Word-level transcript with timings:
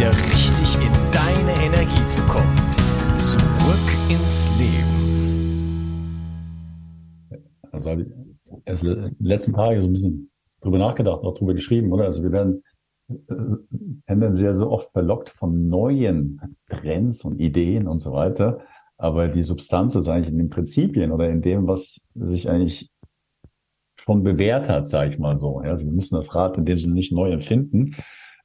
wieder 0.00 0.12
richtig 0.12 0.76
in 0.76 0.92
deine 1.12 1.52
Energie 1.62 2.06
zu 2.06 2.22
kommen. 2.22 2.56
Zurück 3.18 3.86
ins 4.08 4.48
Leben. 4.58 6.16
Also 7.70 7.90
habe 7.90 8.02
ich 8.02 8.08
erst 8.64 8.84
in 8.84 8.94
den 8.94 9.16
letzten 9.18 9.52
Tagen 9.52 9.78
so 9.82 9.86
ein 9.86 9.92
bisschen 9.92 10.30
drüber 10.62 10.78
nachgedacht, 10.78 11.22
auch 11.22 11.34
drüber 11.34 11.52
geschrieben, 11.52 11.92
oder? 11.92 12.04
Also 12.04 12.22
wir 12.22 12.32
werden 12.32 12.62
äh, 13.10 13.34
tendenziell 14.06 14.54
so 14.54 14.70
oft 14.70 14.90
verlockt 14.92 15.28
von 15.28 15.68
neuen 15.68 16.56
Trends 16.70 17.22
und 17.22 17.38
Ideen 17.38 17.86
und 17.86 17.98
so 17.98 18.12
weiter. 18.12 18.60
Aber 18.96 19.28
die 19.28 19.42
Substanz 19.42 19.94
ist 19.96 20.08
eigentlich 20.08 20.32
in 20.32 20.38
den 20.38 20.48
Prinzipien 20.48 21.12
oder 21.12 21.28
in 21.28 21.42
dem, 21.42 21.66
was 21.66 22.08
sich 22.14 22.48
eigentlich 22.48 22.90
schon 23.98 24.22
bewährt 24.22 24.66
hat, 24.70 24.88
sage 24.88 25.10
ich 25.10 25.18
mal 25.18 25.36
so. 25.36 25.60
Ja, 25.62 25.72
also 25.72 25.84
wir 25.84 25.92
müssen 25.92 26.14
das 26.16 26.34
Rad 26.34 26.56
in 26.56 26.64
dem 26.64 26.78
Sinne 26.78 26.94
nicht 26.94 27.12
neu 27.12 27.30
empfinden. 27.32 27.96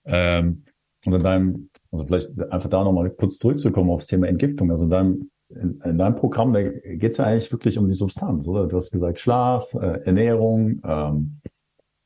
Ähm, 0.04 0.66
und 1.06 1.14
in 1.14 1.24
deinem, 1.24 1.70
also 1.92 2.06
vielleicht 2.06 2.30
einfach 2.52 2.70
da 2.70 2.84
nochmal 2.84 3.10
kurz 3.12 3.38
zurückzukommen 3.38 3.90
aufs 3.90 4.08
Thema 4.08 4.28
Entgiftung. 4.28 4.72
Also 4.72 4.86
in 4.86 4.90
deinem 4.90 5.30
in, 5.50 5.80
in 5.84 5.98
deinem 5.98 6.16
Programm, 6.16 6.54
da 6.54 6.64
geht 6.64 7.12
es 7.12 7.18
ja 7.18 7.26
eigentlich 7.26 7.52
wirklich 7.52 7.78
um 7.78 7.88
die 7.88 7.94
Substanz, 7.94 8.48
oder? 8.48 8.68
Du 8.68 8.78
hast 8.78 8.92
gesagt 8.92 9.20
Schlaf, 9.20 9.74
äh, 9.76 10.02
Ernährung, 10.06 10.82
ähm, 10.84 11.40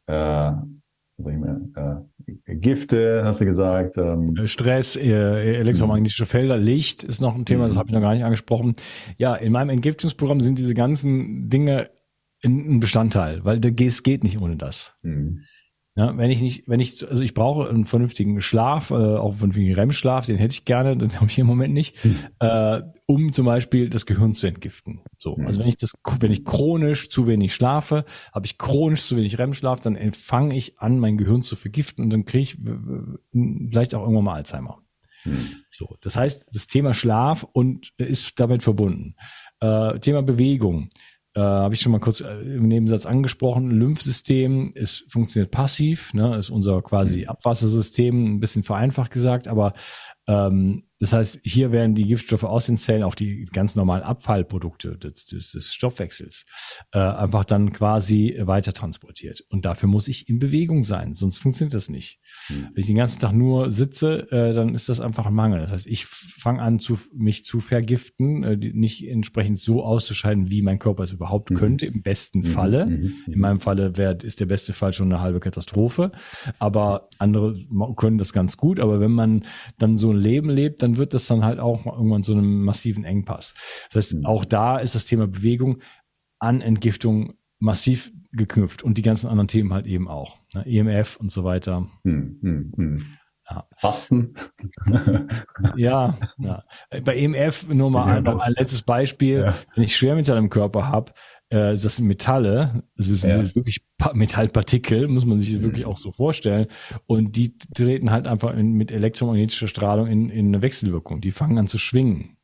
äh, 0.07 0.51
sag 1.17 1.33
ich 1.33 1.39
mal, 1.39 2.05
äh, 2.45 2.55
Gifte, 2.55 3.21
hast 3.23 3.41
du 3.41 3.45
gesagt. 3.45 3.97
Ähm. 3.97 4.35
Äh, 4.35 4.47
Stress, 4.47 4.95
äh, 4.95 5.55
elektromagnetische 5.55 6.25
Felder, 6.25 6.57
Licht 6.57 7.03
ist 7.03 7.21
noch 7.21 7.35
ein 7.35 7.45
Thema, 7.45 7.65
das 7.65 7.75
mhm. 7.75 7.79
habe 7.79 7.89
ich 7.89 7.93
noch 7.93 8.01
gar 8.01 8.13
nicht 8.13 8.23
angesprochen. 8.23 8.75
Ja, 9.17 9.35
in 9.35 9.51
meinem 9.51 9.69
Entgiftungsprogramm 9.69 10.41
sind 10.41 10.59
diese 10.59 10.73
ganzen 10.73 11.49
Dinge 11.49 11.89
ein 12.43 12.79
Bestandteil, 12.79 13.43
weil 13.43 13.59
es 13.63 14.03
geht 14.03 14.23
nicht 14.23 14.39
ohne 14.39 14.55
das. 14.55 14.95
Mhm. 15.01 15.41
Ja, 15.99 16.17
wenn 16.17 16.31
ich 16.31 16.39
nicht, 16.39 16.69
wenn 16.69 16.79
ich, 16.79 17.05
also 17.05 17.21
ich 17.21 17.33
brauche 17.33 17.67
einen 17.67 17.83
vernünftigen 17.83 18.41
Schlaf, 18.41 18.91
äh, 18.91 18.93
auch 18.93 19.31
einen 19.31 19.37
vernünftigen 19.37 19.73
REM-Schlaf, 19.73 20.25
den 20.25 20.37
hätte 20.37 20.53
ich 20.53 20.63
gerne, 20.63 20.95
den 20.95 21.13
habe 21.15 21.25
ich 21.25 21.37
im 21.37 21.45
Moment 21.45 21.73
nicht, 21.73 21.93
mhm. 22.05 22.19
äh, 22.39 22.83
um 23.05 23.33
zum 23.33 23.45
Beispiel 23.45 23.89
das 23.89 24.05
Gehirn 24.05 24.33
zu 24.33 24.47
entgiften. 24.47 25.01
So, 25.17 25.35
mhm. 25.35 25.45
also 25.45 25.59
wenn 25.59 25.67
ich 25.67 25.75
das, 25.75 25.91
wenn 26.21 26.31
ich 26.31 26.45
chronisch 26.45 27.09
zu 27.09 27.27
wenig 27.27 27.53
schlafe, 27.53 28.05
habe 28.33 28.45
ich 28.45 28.57
chronisch 28.57 29.07
zu 29.07 29.17
wenig 29.17 29.37
REM-Schlaf, 29.37 29.81
dann 29.81 29.97
fange 30.13 30.55
ich 30.55 30.79
an, 30.79 30.99
mein 30.99 31.17
Gehirn 31.17 31.41
zu 31.41 31.57
vergiften 31.57 32.05
und 32.05 32.11
dann 32.11 32.23
kriege 32.23 32.43
ich 32.43 32.57
vielleicht 33.69 33.93
auch 33.93 34.03
irgendwann 34.03 34.23
mal 34.23 34.35
Alzheimer. 34.35 34.81
Mhm. 35.25 35.49
So, 35.69 35.97
das 35.99 36.15
heißt, 36.15 36.45
das 36.53 36.67
Thema 36.67 36.93
Schlaf 36.93 37.45
und 37.51 37.91
ist 37.97 38.39
damit 38.39 38.63
verbunden. 38.63 39.15
Äh, 39.59 39.99
Thema 39.99 40.21
Bewegung 40.21 40.87
äh, 41.39 41.43
habe 41.43 41.73
ich 41.73 41.79
schon 41.79 41.91
mal 41.91 41.99
kurz 41.99 42.21
äh, 42.21 42.41
im 42.41 42.67
Nebensatz 42.67 43.05
angesprochen. 43.05 43.71
Lymphsystem 43.71 44.73
es 44.75 45.05
funktioniert 45.09 45.51
passiv, 45.51 46.13
ne, 46.13 46.37
ist 46.37 46.49
unser 46.49 46.81
quasi 46.81 47.21
mhm. 47.21 47.29
Abwassersystem, 47.29 48.35
ein 48.35 48.39
bisschen 48.39 48.63
vereinfacht 48.63 49.11
gesagt, 49.11 49.47
aber 49.47 49.73
ähm, 50.29 50.83
das 50.99 51.13
heißt, 51.13 51.39
hier 51.43 51.71
werden 51.71 51.95
die 51.95 52.05
Giftstoffe 52.05 52.43
aus 52.43 52.65
den 52.65 52.75
Zellen, 52.75 53.03
auch 53.03 53.15
die 53.15 53.45
ganz 53.45 53.75
normalen 53.75 54.03
Abfallprodukte 54.03 54.97
des, 54.97 55.25
des, 55.25 55.51
des 55.53 55.73
Stoffwechsels, 55.73 56.45
äh, 56.91 56.99
einfach 56.99 57.45
dann 57.45 57.71
quasi 57.71 58.37
weiter 58.41 58.73
transportiert. 58.73 59.45
Und 59.49 59.63
dafür 59.63 59.87
muss 59.87 60.09
ich 60.09 60.27
in 60.27 60.39
Bewegung 60.39 60.83
sein, 60.83 61.15
sonst 61.15 61.37
funktioniert 61.37 61.73
das 61.73 61.87
nicht. 61.87 62.19
Mhm. 62.49 62.67
Wenn 62.73 62.81
ich 62.81 62.87
den 62.87 62.97
ganzen 62.97 63.21
Tag 63.21 63.31
nur 63.31 63.71
sitze, 63.71 64.29
äh, 64.29 64.53
dann 64.53 64.75
ist 64.75 64.89
das 64.89 64.99
einfach 64.99 65.25
ein 65.25 65.33
Mangel. 65.33 65.61
Das 65.61 65.71
heißt, 65.71 65.87
ich 65.87 66.05
fange 66.05 66.61
an, 66.61 66.79
zu, 66.79 66.99
mich 67.15 67.45
zu 67.45 67.61
vergiften, 67.61 68.43
äh, 68.43 68.57
nicht 68.57 69.07
entsprechend 69.07 69.57
so 69.57 69.83
auszuscheiden, 69.83 70.51
wie 70.51 70.61
mein 70.61 70.79
Körper 70.79 71.03
es 71.03 71.13
überhaupt 71.13 71.49
mhm. 71.49 71.55
könnte, 71.55 71.85
im 71.85 72.01
besten 72.01 72.39
mhm. 72.39 72.45
Falle. 72.45 72.85
Mhm. 72.85 73.13
In 73.25 73.39
meinem 73.39 73.61
Falle 73.61 73.95
wär, 73.95 74.21
ist 74.21 74.41
der 74.41 74.47
beste 74.47 74.73
Fall 74.73 74.91
schon 74.91 75.11
eine 75.11 75.21
halbe 75.21 75.39
Katastrophe. 75.39 76.11
Aber 76.59 77.07
andere 77.19 77.55
können 77.95 78.17
das 78.17 78.33
ganz 78.33 78.57
gut. 78.57 78.81
Aber 78.81 78.99
wenn 78.99 79.11
man 79.11 79.45
dann 79.77 79.95
so 79.95 80.11
ein 80.11 80.18
Leben 80.19 80.49
lebt, 80.49 80.83
dann 80.83 80.97
wird 80.97 81.13
das 81.13 81.27
dann 81.27 81.43
halt 81.43 81.59
auch 81.59 81.85
irgendwann 81.85 82.23
zu 82.23 82.33
einem 82.33 82.63
massiven 82.63 83.03
Engpass. 83.03 83.53
Das 83.91 83.95
heißt, 83.95 84.13
mhm. 84.15 84.25
auch 84.25 84.45
da 84.45 84.77
ist 84.77 84.95
das 84.95 85.05
Thema 85.05 85.27
Bewegung 85.27 85.81
an 86.39 86.61
Entgiftung 86.61 87.33
massiv 87.59 88.11
geknüpft 88.31 88.83
und 88.83 88.97
die 88.97 89.01
ganzen 89.01 89.27
anderen 89.27 89.47
Themen 89.47 89.73
halt 89.73 89.85
eben 89.85 90.07
auch. 90.07 90.37
Ne? 90.53 90.65
EMF 90.65 91.17
und 91.17 91.31
so 91.31 91.43
weiter. 91.43 91.87
Hm, 92.03 92.39
hm, 92.41 92.73
hm. 92.75 93.05
Ja. 93.49 93.65
Fasten. 93.77 94.35
ja, 95.75 96.15
ja, 96.37 96.63
bei 97.03 97.17
EMF 97.17 97.67
nur 97.67 97.89
mal 97.89 98.17
ein, 98.17 98.23
noch 98.23 98.41
ein 98.41 98.53
letztes 98.55 98.83
Beispiel. 98.83 99.39
Ja. 99.39 99.55
Wenn 99.73 99.83
ich 99.83 99.95
Schwermetall 99.95 100.37
im 100.37 100.51
Körper 100.51 100.87
habe, 100.87 101.13
äh, 101.49 101.75
das 101.75 101.95
sind 101.95 102.07
Metalle, 102.07 102.83
das 102.95 103.09
ist, 103.09 103.23
ja. 103.23 103.37
wirklich 103.55 103.81
Metallpartikel, 104.13 105.07
muss 105.07 105.25
man 105.25 105.39
sich 105.39 105.57
mhm. 105.57 105.63
wirklich 105.63 105.85
auch 105.85 105.97
so 105.97 106.11
vorstellen. 106.11 106.67
Und 107.07 107.35
die 107.35 107.57
treten 107.57 108.11
halt 108.11 108.27
einfach 108.27 108.55
in, 108.55 108.73
mit 108.73 108.91
elektromagnetischer 108.91 109.67
Strahlung 109.67 110.07
in, 110.07 110.29
in 110.29 110.47
eine 110.47 110.61
Wechselwirkung. 110.61 111.21
Die 111.21 111.31
fangen 111.31 111.57
an 111.57 111.67
zu 111.67 111.77
schwingen. 111.77 112.37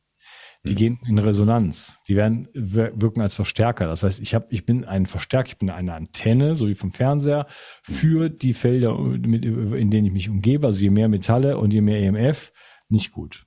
Die 0.64 0.72
mhm. 0.72 0.76
gehen 0.76 0.98
in 1.06 1.18
Resonanz. 1.18 1.98
Die 2.08 2.16
werden 2.16 2.48
wirken 2.52 3.20
als 3.20 3.36
Verstärker. 3.36 3.86
Das 3.86 4.02
heißt, 4.02 4.20
ich 4.20 4.34
habe, 4.34 4.46
ich 4.50 4.66
bin 4.66 4.84
ein 4.84 5.06
Verstärker, 5.06 5.50
ich 5.50 5.58
bin 5.58 5.70
eine 5.70 5.94
Antenne, 5.94 6.56
so 6.56 6.66
wie 6.68 6.74
vom 6.74 6.92
Fernseher, 6.92 7.46
für 7.82 8.28
die 8.28 8.54
Felder, 8.54 8.98
mit, 8.98 9.44
in 9.44 9.90
denen 9.90 10.06
ich 10.06 10.12
mich 10.12 10.28
umgebe. 10.28 10.66
Also 10.66 10.80
je 10.80 10.90
mehr 10.90 11.08
Metalle 11.08 11.58
und 11.58 11.72
je 11.72 11.80
mehr 11.80 12.00
EMF, 12.00 12.52
nicht 12.88 13.12
gut. 13.12 13.45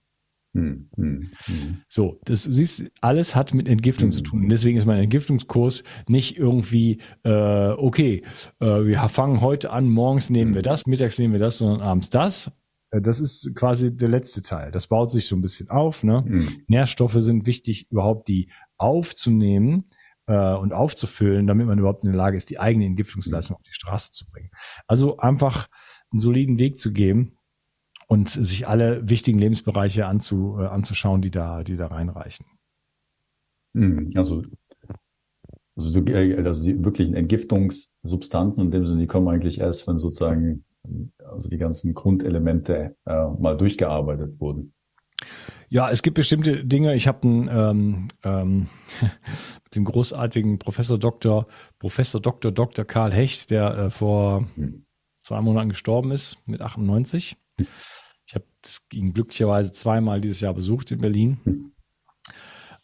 Hm, 0.54 0.90
hm, 0.96 1.30
hm. 1.46 1.82
So, 1.88 2.20
das 2.26 2.44
du 2.46 2.54
siehst, 2.54 2.84
alles 3.02 3.36
hat 3.36 3.54
mit 3.54 3.68
Entgiftung 3.68 4.12
zu 4.12 4.24
tun. 4.24 4.44
Und 4.44 4.50
deswegen 4.50 4.78
ist 4.78 4.88
mein 4.88 5.00
Entgiftungskurs 5.00 5.84
nicht 6.08 6.38
irgendwie, 6.38 7.02
äh, 7.24 7.70
okay, 7.70 8.24
äh, 8.60 8.66
wir 8.66 9.00
fangen 9.10 9.42
heute 9.42 9.72
an, 9.72 9.88
morgens 9.88 10.30
nehmen 10.32 10.56
wir 10.56 10.64
das, 10.64 10.88
mittags 10.88 11.20
nehmen 11.20 11.34
wir 11.34 11.40
das, 11.40 11.60
sondern 11.60 11.82
abends 11.82 12.10
das. 12.10 12.52
äh, 12.92 13.02
das 13.02 13.20
ist 13.20 13.54
quasi 13.54 13.96
der 13.96 14.10
letzte 14.10 14.42
Teil. 14.42 14.72
Das 14.72 14.88
baut 14.88 15.12
sich 15.12 15.28
so 15.28 15.36
ein 15.36 15.42
bisschen 15.42 15.70
auf. 15.70 16.04
Ne? 16.04 16.24
Nährstoffe 16.68 17.18
sind 17.20 17.46
wichtig, 17.46 17.88
überhaupt 17.92 18.28
die 18.28 18.52
aufzunehmen 18.78 19.86
äh, 20.26 20.56
und 20.56 20.74
aufzufüllen, 20.74 21.46
damit 21.46 21.68
man 21.68 21.78
überhaupt 21.78 22.04
in 22.04 22.12
der 22.12 22.18
Lage 22.18 22.38
ist, 22.38 22.50
die 22.50 22.60
eigene 22.60 22.86
Entgiftungsleistung 22.86 23.56
auf 23.56 23.62
die 23.62 23.72
Straße 23.72 24.12
zu 24.12 24.26
bringen. 24.26 24.50
Also 24.88 25.18
einfach 25.18 25.68
einen 26.12 26.20
soliden 26.20 26.58
Weg 26.58 26.80
zu 26.80 26.92
geben 26.92 27.36
und 28.10 28.28
sich 28.28 28.68
alle 28.68 29.08
wichtigen 29.08 29.40
Lebensbereiche 29.40 30.08
anzu, 30.08 30.58
äh, 30.60 30.66
anzuschauen, 30.66 31.22
die 31.22 31.32
da, 31.32 31.64
die 31.64 31.78
da 31.78 31.88
reinreichen. 31.88 32.46
Mhm. 33.74 34.12
Also 34.16 34.44
also, 35.80 35.98
du, 35.98 36.12
äh, 36.12 36.36
also 36.44 36.66
die 36.66 36.84
wirklichen 36.84 37.14
Entgiftungssubstanzen 37.14 38.66
in 38.66 38.72
dem 38.72 38.86
Sinne, 38.86 39.00
die 39.00 39.08
kommen 39.08 39.30
eigentlich 39.30 39.62
erst, 39.62 39.88
wenn 39.88 39.98
sozusagen 39.98 40.66
also 41.24 41.48
die 41.48 41.58
ganzen 41.58 41.94
Grundelemente 41.94 42.98
äh, 43.06 43.28
mal 43.40 43.56
durchgearbeitet 43.56 44.42
wurden. 44.42 44.74
Ja, 45.70 45.90
es 45.90 46.02
gibt 46.02 46.16
bestimmte 46.16 46.66
Dinge. 46.66 46.96
Ich 46.96 47.08
habe 47.08 47.26
einen 47.26 47.50
ähm, 47.50 48.08
ähm, 48.24 48.68
mit 49.64 49.76
dem 49.76 49.86
großartigen 49.86 50.60
Professor 50.60 50.98
Dr. 50.98 51.48
Professor 51.78 52.20
Dr. 52.20 52.52
Dr. 52.52 52.84
Karl 52.84 53.14
Hecht, 53.14 53.50
der 53.52 53.78
äh, 53.78 53.90
vor 53.90 54.50
hm. 54.56 54.86
zwei 55.22 55.40
Monaten 55.40 55.70
gestorben 55.70 56.12
ist 56.12 56.40
mit 56.46 56.62
98. 56.62 57.38
Ich 58.30 58.36
habe 58.36 58.46
ihn 58.94 59.12
glücklicherweise 59.12 59.74
zweimal 59.74 60.22
dieses 60.22 60.40
Jahr 60.40 60.54
besucht 60.54 60.92
in 60.92 61.02
Berlin. 61.02 61.40
Hm. 61.46 61.72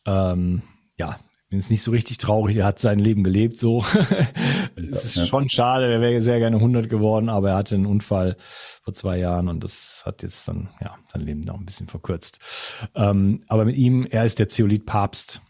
Ähm, 0.07 0.62
ja, 0.97 1.19
bin 1.50 1.59
jetzt 1.59 1.69
nicht 1.69 1.83
so 1.83 1.92
richtig 1.92 2.18
traurig, 2.18 2.57
er 2.57 2.65
hat 2.65 2.80
sein 2.80 2.97
Leben 2.97 3.24
gelebt 3.24 3.59
so. 3.59 3.86
es 4.75 5.06
ist 5.06 5.18
ja. 5.18 5.27
schon 5.27 5.47
schade, 5.47 5.86
er 5.86 6.01
wäre 6.01 6.19
sehr 6.19 6.39
gerne 6.39 6.56
100 6.56 6.89
geworden, 6.89 7.30
aber 7.30 7.51
er 7.51 7.57
hatte 7.57 7.75
einen 7.75 7.86
Unfall 7.86 8.38
vor 8.81 8.95
zwei 8.95 9.19
Jahren 9.19 9.47
und 9.47 9.63
das 9.63 10.01
hat 10.03 10.24
jetzt 10.24 10.47
dann 10.47 10.69
ja 10.81 10.95
sein 11.13 11.21
Leben 11.21 11.42
noch 11.42 11.59
ein 11.59 11.65
bisschen 11.65 11.86
verkürzt. 11.86 12.39
Ähm, 12.95 13.44
aber 13.48 13.65
mit 13.65 13.75
ihm, 13.75 14.07
er 14.09 14.25
ist 14.25 14.39
der 14.39 14.50
Zeolit-Papst. 14.50 15.41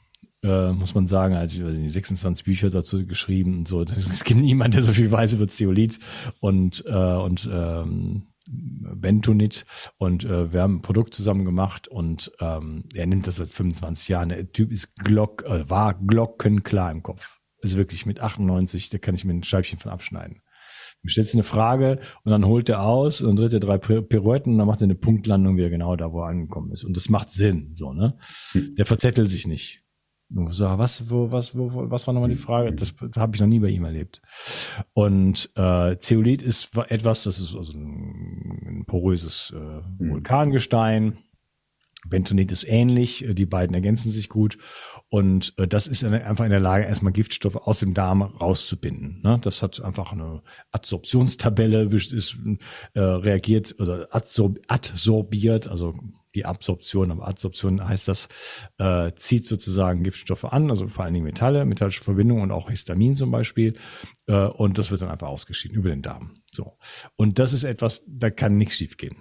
Äh, 0.43 0.73
muss 0.73 0.93
man 0.93 1.07
sagen, 1.07 1.33
ich 1.45 1.63
weiß 1.63 1.77
nicht, 1.77 1.93
26 1.93 2.43
Bücher 2.43 2.69
dazu 2.69 3.07
geschrieben 3.07 3.59
und 3.59 3.67
so. 3.69 3.81
Es 4.11 4.25
gibt 4.25 4.41
niemand, 4.41 4.73
der 4.73 4.83
so 4.83 4.91
viel 4.91 5.09
weiß 5.09 5.31
über 5.31 5.47
Zeolit 5.47 5.99
und 6.41 6.83
äh, 6.85 7.15
und 7.15 7.49
ähm, 7.49 8.27
Bentonit 8.47 9.65
und 9.97 10.23
äh, 10.23 10.53
wir 10.53 10.61
haben 10.61 10.77
ein 10.77 10.81
Produkt 10.81 11.13
zusammen 11.13 11.45
gemacht 11.45 11.87
und 11.87 12.31
ähm, 12.39 12.83
er 12.93 13.07
nimmt 13.07 13.27
das 13.27 13.37
seit 13.37 13.49
25 13.49 14.09
Jahren. 14.09 14.29
Der 14.29 14.51
Typ 14.51 14.71
ist 14.71 14.95
Glock, 14.95 15.43
äh, 15.45 15.69
war 15.69 15.93
glockenklar 15.93 16.91
im 16.91 17.03
Kopf. 17.03 17.39
Also 17.61 17.77
wirklich 17.77 18.05
mit 18.05 18.21
98, 18.21 18.89
da 18.89 18.97
kann 18.97 19.15
ich 19.15 19.25
mir 19.25 19.33
ein 19.33 19.43
Scheibchen 19.43 19.79
von 19.79 19.91
abschneiden. 19.91 20.41
Du 21.05 21.09
stellst 21.09 21.35
eine 21.35 21.43
Frage 21.43 21.99
und 22.23 22.31
dann 22.31 22.45
holt 22.45 22.67
er 22.69 22.81
aus 22.81 23.21
und 23.21 23.35
dreht 23.37 23.53
er 23.53 23.59
drei 23.59 23.77
Pirouetten 23.77 24.53
und 24.53 24.57
dann 24.57 24.67
macht 24.67 24.81
er 24.81 24.85
eine 24.85 24.95
Punktlandung 24.95 25.55
wieder 25.55 25.69
genau 25.69 25.95
da, 25.95 26.11
wo 26.11 26.21
er 26.21 26.29
angekommen 26.29 26.71
ist. 26.71 26.83
Und 26.83 26.97
das 26.97 27.09
macht 27.09 27.29
Sinn, 27.29 27.71
so, 27.75 27.93
ne? 27.93 28.17
Hm. 28.53 28.73
Der 28.75 28.87
verzettelt 28.87 29.29
sich 29.29 29.45
nicht. 29.45 29.84
So, 30.29 30.65
was, 30.65 31.09
wo, 31.09 31.31
was, 31.31 31.55
wo, 31.55 31.69
was 31.89 32.07
war 32.07 32.13
nochmal 32.13 32.29
die 32.29 32.35
Frage? 32.35 32.73
Das, 32.73 32.95
das 32.95 33.17
habe 33.17 33.35
ich 33.35 33.41
noch 33.41 33.47
nie 33.47 33.59
bei 33.59 33.69
ihm 33.69 33.85
erlebt. 33.85 34.21
Und 34.93 35.51
äh, 35.55 35.97
Zeolit 35.99 36.41
ist 36.41 36.75
etwas, 36.89 37.23
das 37.23 37.39
ist 37.39 37.55
also 37.55 37.77
ein, 37.77 38.79
ein 38.79 38.85
poröses 38.85 39.53
äh, 39.55 40.03
mhm. 40.03 40.09
Vulkangestein. 40.09 41.19
Bentonit 42.07 42.51
ist 42.51 42.63
ähnlich, 42.67 43.25
äh, 43.25 43.33
die 43.33 43.45
beiden 43.45 43.73
ergänzen 43.73 44.11
sich 44.11 44.29
gut 44.29 44.57
und 45.09 45.53
äh, 45.57 45.67
das 45.67 45.87
ist 45.87 46.03
einfach 46.03 46.45
in 46.45 46.51
der 46.51 46.59
Lage, 46.59 46.85
erstmal 46.85 47.13
Giftstoffe 47.13 47.55
aus 47.55 47.79
dem 47.79 47.93
Darm 47.93 48.21
rauszubinden. 48.21 49.21
Ne? 49.23 49.39
Das 49.41 49.61
hat 49.63 49.81
einfach 49.81 50.11
eine 50.11 50.41
Adsorptionstabelle, 50.71 51.83
ist, 51.93 52.37
äh, 52.93 52.99
reagiert 52.99 53.75
oder 53.79 54.07
adsorb 54.11 54.59
adsorbiert, 54.67 55.67
also 55.67 55.95
die 56.35 56.45
Absorption, 56.45 57.11
aber 57.11 57.27
Adsorption 57.27 57.87
heißt 57.87 58.07
das, 58.07 58.27
äh, 58.77 59.11
zieht 59.15 59.47
sozusagen 59.47 60.03
Giftstoffe 60.03 60.45
an, 60.45 60.69
also 60.69 60.87
vor 60.87 61.05
allen 61.05 61.13
Dingen 61.13 61.25
Metalle, 61.25 61.65
metallische 61.65 62.03
Verbindungen 62.03 62.43
und 62.43 62.51
auch 62.51 62.69
Histamin 62.69 63.15
zum 63.15 63.31
Beispiel. 63.31 63.73
Äh, 64.27 64.35
und 64.47 64.77
das 64.77 64.91
wird 64.91 65.01
dann 65.01 65.09
einfach 65.09 65.27
ausgeschieden 65.27 65.77
über 65.77 65.89
den 65.89 66.01
Darm. 66.01 66.37
So. 66.51 66.77
Und 67.15 67.39
das 67.39 67.53
ist 67.53 67.63
etwas, 67.63 68.03
da 68.07 68.29
kann 68.29 68.57
nichts 68.57 68.75
schiefgehen. 68.75 69.15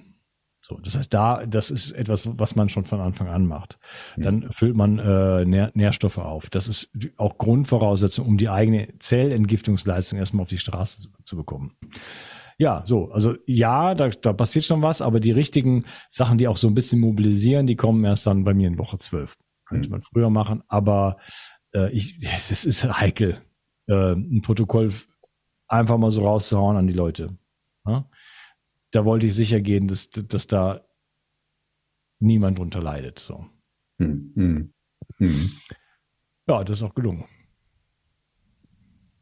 So, 0.60 0.78
das 0.78 0.96
heißt, 0.96 1.12
da, 1.12 1.44
das 1.44 1.70
ist 1.70 1.92
etwas, 1.92 2.26
was 2.38 2.56
man 2.56 2.70
schon 2.70 2.84
von 2.84 2.98
Anfang 2.98 3.28
an 3.28 3.44
macht. 3.44 3.78
Dann 4.16 4.50
füllt 4.50 4.74
man 4.74 4.98
äh, 4.98 5.44
Nähr 5.44 5.70
Nährstoffe 5.74 6.16
auf. 6.16 6.48
Das 6.48 6.68
ist 6.68 6.90
auch 7.18 7.36
Grundvoraussetzung, 7.36 8.24
um 8.24 8.38
die 8.38 8.48
eigene 8.48 8.88
Zellentgiftungsleistung 8.98 10.18
erstmal 10.18 10.44
auf 10.44 10.48
die 10.48 10.56
Straße 10.56 11.02
zu, 11.02 11.08
zu 11.22 11.36
bekommen 11.36 11.76
ja, 12.58 12.82
so, 12.86 13.10
also 13.10 13.36
ja, 13.46 13.94
da, 13.94 14.08
da 14.08 14.32
passiert 14.32 14.64
schon 14.64 14.82
was, 14.82 15.02
aber 15.02 15.20
die 15.20 15.32
richtigen 15.32 15.84
Sachen, 16.10 16.38
die 16.38 16.48
auch 16.48 16.56
so 16.56 16.68
ein 16.68 16.74
bisschen 16.74 17.00
mobilisieren, 17.00 17.66
die 17.66 17.76
kommen 17.76 18.04
erst 18.04 18.26
dann 18.26 18.44
bei 18.44 18.54
mir 18.54 18.68
in 18.68 18.78
Woche 18.78 18.98
zwölf. 18.98 19.36
Könnte 19.66 19.90
man 19.90 20.02
früher 20.02 20.30
machen, 20.30 20.62
aber 20.68 21.16
äh, 21.74 21.90
ich, 21.92 22.18
es 22.22 22.64
ist 22.64 22.84
heikel, 22.84 23.36
äh, 23.86 24.12
ein 24.12 24.42
Protokoll 24.42 24.92
einfach 25.68 25.98
mal 25.98 26.10
so 26.10 26.22
rauszuhauen 26.26 26.76
an 26.76 26.86
die 26.86 26.94
Leute. 26.94 27.36
Ja? 27.86 28.08
Da 28.90 29.04
wollte 29.04 29.26
ich 29.26 29.34
sicher 29.34 29.60
gehen, 29.60 29.88
dass, 29.88 30.10
dass 30.10 30.46
da 30.46 30.86
niemand 32.20 32.58
drunter 32.58 32.80
leidet. 32.80 33.18
So. 33.18 33.46
Hm, 33.98 34.32
hm, 34.34 34.74
hm. 35.18 35.50
Ja, 36.46 36.62
das 36.62 36.78
ist 36.78 36.82
auch 36.82 36.94
gelungen. 36.94 37.24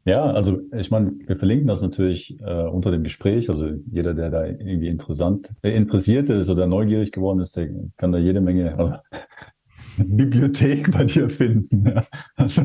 Ja, 0.05 0.25
also 0.25 0.59
ich 0.77 0.91
meine, 0.91 1.13
wir 1.25 1.37
verlinken 1.37 1.67
das 1.67 1.81
natürlich 1.81 2.37
äh, 2.41 2.63
unter 2.63 2.91
dem 2.91 3.03
Gespräch. 3.03 3.49
Also 3.49 3.69
jeder, 3.89 4.13
der 4.13 4.29
da 4.29 4.45
irgendwie 4.45 4.89
interessant, 4.89 5.49
äh, 5.61 5.71
interessiert 5.71 6.29
ist 6.29 6.49
oder 6.49 6.67
neugierig 6.67 7.11
geworden 7.11 7.39
ist, 7.39 7.55
der 7.55 7.69
kann 7.97 8.11
da 8.11 8.17
jede 8.17 8.41
Menge, 8.41 8.77
also 8.77 8.95
Bibliothek 9.97 10.91
bei 10.91 11.05
dir 11.05 11.29
finden. 11.29 11.85
Ja, 11.87 12.05
also. 12.35 12.63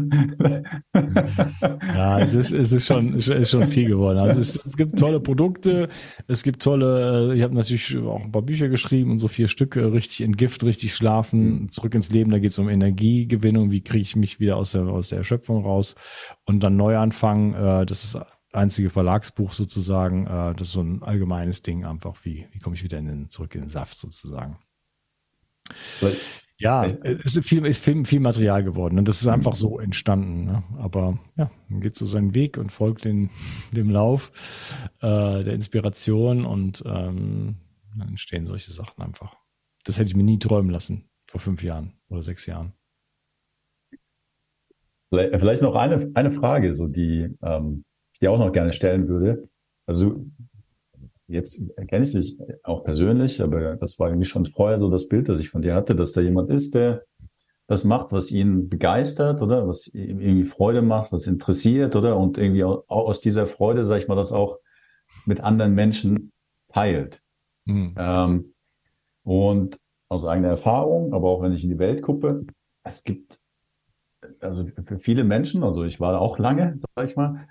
Ja 1.61 2.19
es, 2.21 2.35
ist, 2.35 2.53
es 2.53 2.73
ist, 2.73 2.87
schon, 2.87 3.15
es 3.15 3.29
ist 3.29 3.51
schon 3.51 3.69
viel 3.69 3.89
geworden. 3.89 4.19
Also 4.19 4.41
es, 4.41 4.57
es 4.57 4.77
gibt 4.77 4.99
tolle 4.99 5.21
Produkte, 5.21 5.89
es 6.27 6.43
gibt 6.43 6.63
tolle, 6.63 7.33
äh, 7.33 7.37
ich 7.37 7.43
habe 7.43 7.55
natürlich 7.55 7.97
auch 7.99 8.23
ein 8.23 8.33
paar 8.33 8.43
Bücher 8.43 8.69
geschrieben 8.69 9.11
und 9.11 9.19
so 9.19 9.29
vier 9.29 9.49
Stücke, 9.49 9.93
richtig 9.93 10.23
entgift, 10.23 10.65
richtig 10.65 10.95
schlafen, 10.95 11.63
mhm. 11.63 11.73
zurück 11.73 11.95
ins 11.95 12.11
Leben, 12.11 12.31
da 12.31 12.39
geht 12.39 12.51
es 12.51 12.59
um 12.59 12.69
Energiegewinnung, 12.69 13.71
wie 13.71 13.83
kriege 13.83 14.03
ich 14.03 14.17
mich 14.17 14.41
wieder 14.41 14.57
aus 14.57 14.73
der, 14.73 14.83
aus 14.83 15.09
der 15.09 15.19
Erschöpfung 15.19 15.65
raus 15.65 15.95
und 16.45 16.61
dann 16.61 16.77
neu 16.77 16.97
anfangen, 16.97 17.55
äh, 17.55 17.87
das 17.87 18.05
ist 18.05 18.19
einzige 18.53 18.91
Verlagsbuch 18.91 19.53
sozusagen, 19.53 20.27
äh, 20.27 20.55
das 20.55 20.69
ist 20.69 20.73
so 20.73 20.83
ein 20.83 21.03
allgemeines 21.03 21.63
Ding 21.63 21.85
einfach, 21.85 22.25
wie, 22.25 22.47
wie 22.53 22.59
komme 22.59 22.77
ich 22.77 22.83
wieder 22.83 22.99
in 22.99 23.07
den, 23.07 23.31
zurück 23.31 23.55
in 23.55 23.63
den 23.63 23.71
Saft 23.71 23.99
sozusagen. 23.99 24.59
Weil 26.01 26.15
ja, 26.61 26.85
es 26.85 27.37
ist 27.37 27.49
viel, 27.49 27.65
ist 27.65 27.85
viel, 27.85 28.05
viel 28.05 28.21
Material 28.21 28.65
geworden 28.65 28.99
und 28.99 29.07
das 29.07 29.21
ist 29.21 29.29
einfach 29.29 29.55
so 29.55 29.79
entstanden. 29.79 30.45
Ne? 30.45 30.65
Aber 30.79 31.19
ja, 31.37 31.51
man 31.69 31.81
geht 31.81 31.95
so 31.95 32.05
seinen 32.05 32.35
Weg 32.35 32.59
und 32.59 32.73
folgt 32.73 33.05
den, 33.05 33.31
dem 33.73 33.91
Lauf 33.91 34.33
äh, 35.01 35.43
der 35.43 35.55
Inspiration 35.55 36.45
und 36.45 36.83
ähm, 36.85 37.57
dann 37.97 38.09
entstehen 38.09 38.45
solche 38.45 38.73
Sachen 38.73 39.03
einfach. 39.03 39.37
Das 39.85 39.99
hätte 39.99 40.09
ich 40.09 40.17
mir 40.17 40.25
nie 40.25 40.39
träumen 40.39 40.71
lassen 40.71 41.09
vor 41.27 41.41
fünf 41.41 41.63
Jahren 41.63 41.95
oder 42.09 42.23
sechs 42.23 42.47
Jahren. 42.47 42.73
Vielleicht 45.11 45.63
noch 45.63 45.75
eine, 45.75 46.11
eine 46.15 46.31
Frage, 46.31 46.75
so 46.75 46.87
die 46.87 47.35
ähm, 47.43 47.85
ich 48.13 48.19
dir 48.19 48.33
auch 48.33 48.39
noch 48.39 48.53
gerne 48.53 48.73
stellen 48.73 49.09
würde. 49.09 49.49
Also 49.87 50.27
Jetzt 51.29 51.63
kenne 51.89 52.05
ich 52.05 52.13
dich 52.13 52.39
auch 52.63 52.85
persönlich, 52.85 53.43
aber 53.43 53.77
das 53.77 53.99
war 53.99 54.09
irgendwie 54.09 54.27
schon 54.27 54.47
vorher 54.47 54.79
so 54.79 54.91
das 54.91 55.09
Bild, 55.09 55.29
das 55.29 55.41
ich 55.41 55.51
von 55.51 55.61
dir 55.61 55.75
hatte, 55.75 55.95
dass 55.95 56.13
da 56.13 56.23
jemand 56.23 56.51
ist, 56.51 56.75
der 56.75 57.05
das 57.67 57.85
macht, 57.85 58.13
was 58.13 58.31
ihn 58.31 58.71
begeistert, 58.71 59.43
oder? 59.43 59.69
Was 59.69 59.89
ihm 59.89 60.21
irgendwie 60.21 60.45
Freude 60.45 60.81
macht, 60.81 61.13
was 61.13 61.27
interessiert, 61.27 61.95
oder? 61.97 62.17
Und 62.17 62.39
irgendwie 62.39 62.65
aus 62.65 63.21
dieser 63.21 63.47
Freude, 63.47 63.85
sag 63.85 63.99
ich 63.99 64.09
mal, 64.09 64.15
das 64.15 64.33
auch 64.33 64.59
mit 65.27 65.41
anderen 65.41 65.75
Menschen 65.75 66.33
teilt. 66.73 67.23
Mhm. 67.67 67.95
Ähm, 67.99 68.55
und 69.23 69.79
aus 70.09 70.25
eigener 70.25 70.49
Erfahrung, 70.49 71.13
aber 71.13 71.29
auch 71.29 71.43
wenn 71.43 71.53
ich 71.53 71.63
in 71.63 71.71
die 71.71 71.79
Welt 71.79 72.01
gucke, 72.01 72.47
es 72.85 73.05
gibt, 73.05 73.39
also 74.41 74.65
für 74.67 74.99
viele 74.99 75.25
Menschen, 75.25 75.63
also 75.63 75.85
ich 75.85 76.01
war 76.01 76.19
auch 76.23 76.39
lange, 76.39 76.79
sag 76.79 77.07
ich 77.07 77.17
mal, 77.17 77.49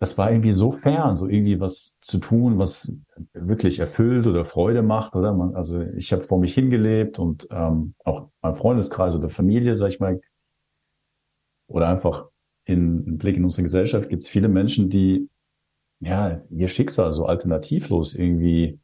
das 0.00 0.18
war 0.18 0.30
irgendwie 0.30 0.52
so 0.52 0.72
fern, 0.72 1.16
so 1.16 1.28
irgendwie 1.28 1.60
was 1.60 1.98
zu 2.00 2.18
tun, 2.18 2.58
was 2.58 2.92
wirklich 3.32 3.78
erfüllt 3.78 4.26
oder 4.26 4.44
Freude 4.44 4.82
macht, 4.82 5.14
oder? 5.14 5.32
Man, 5.32 5.54
also 5.54 5.80
ich 5.80 6.12
habe 6.12 6.22
vor 6.22 6.38
mich 6.38 6.54
hingelebt 6.54 7.18
und 7.18 7.46
ähm, 7.50 7.94
auch 8.04 8.28
mein 8.42 8.54
Freundeskreis 8.54 9.14
oder 9.14 9.28
Familie, 9.28 9.76
sag 9.76 9.90
ich 9.90 10.00
mal, 10.00 10.20
oder 11.68 11.88
einfach 11.88 12.26
in, 12.64 13.04
in 13.06 13.18
Blick 13.18 13.36
in 13.36 13.44
unsere 13.44 13.62
Gesellschaft 13.62 14.08
gibt 14.08 14.24
es 14.24 14.28
viele 14.28 14.48
Menschen, 14.48 14.88
die 14.90 15.28
ja 16.00 16.42
ihr 16.50 16.68
Schicksal 16.68 17.12
so 17.12 17.26
alternativlos 17.26 18.14
irgendwie 18.14 18.80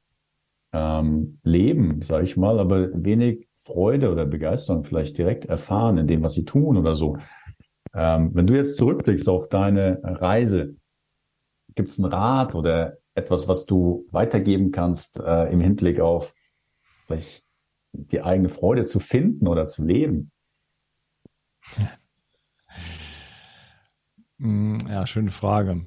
ähm, 0.72 1.38
leben, 1.42 2.02
sag 2.02 2.22
ich 2.22 2.36
mal, 2.36 2.58
aber 2.58 2.88
wenig 2.92 3.48
Freude 3.54 4.10
oder 4.10 4.26
Begeisterung 4.26 4.84
vielleicht 4.84 5.18
direkt 5.18 5.46
erfahren 5.46 5.98
in 5.98 6.06
dem, 6.06 6.22
was 6.22 6.34
sie 6.34 6.44
tun 6.44 6.76
oder 6.76 6.94
so. 6.94 7.18
Ähm, 7.92 8.30
wenn 8.34 8.46
du 8.46 8.54
jetzt 8.54 8.76
zurückblickst 8.76 9.28
auf 9.28 9.48
deine 9.48 10.00
Reise, 10.02 10.76
Gibt 11.74 11.88
es 11.88 11.98
einen 11.98 12.12
Rat 12.12 12.54
oder 12.54 12.98
etwas, 13.14 13.48
was 13.48 13.66
du 13.66 14.06
weitergeben 14.10 14.70
kannst 14.70 15.20
äh, 15.20 15.50
im 15.50 15.60
Hinblick 15.60 16.00
auf 16.00 16.34
vielleicht 17.06 17.44
die 17.92 18.22
eigene 18.22 18.48
Freude 18.48 18.84
zu 18.84 19.00
finden 19.00 19.48
oder 19.48 19.66
zu 19.66 19.84
leben? 19.84 20.30
Hm, 24.40 24.78
ja, 24.88 25.06
schöne 25.06 25.30
Frage. 25.30 25.86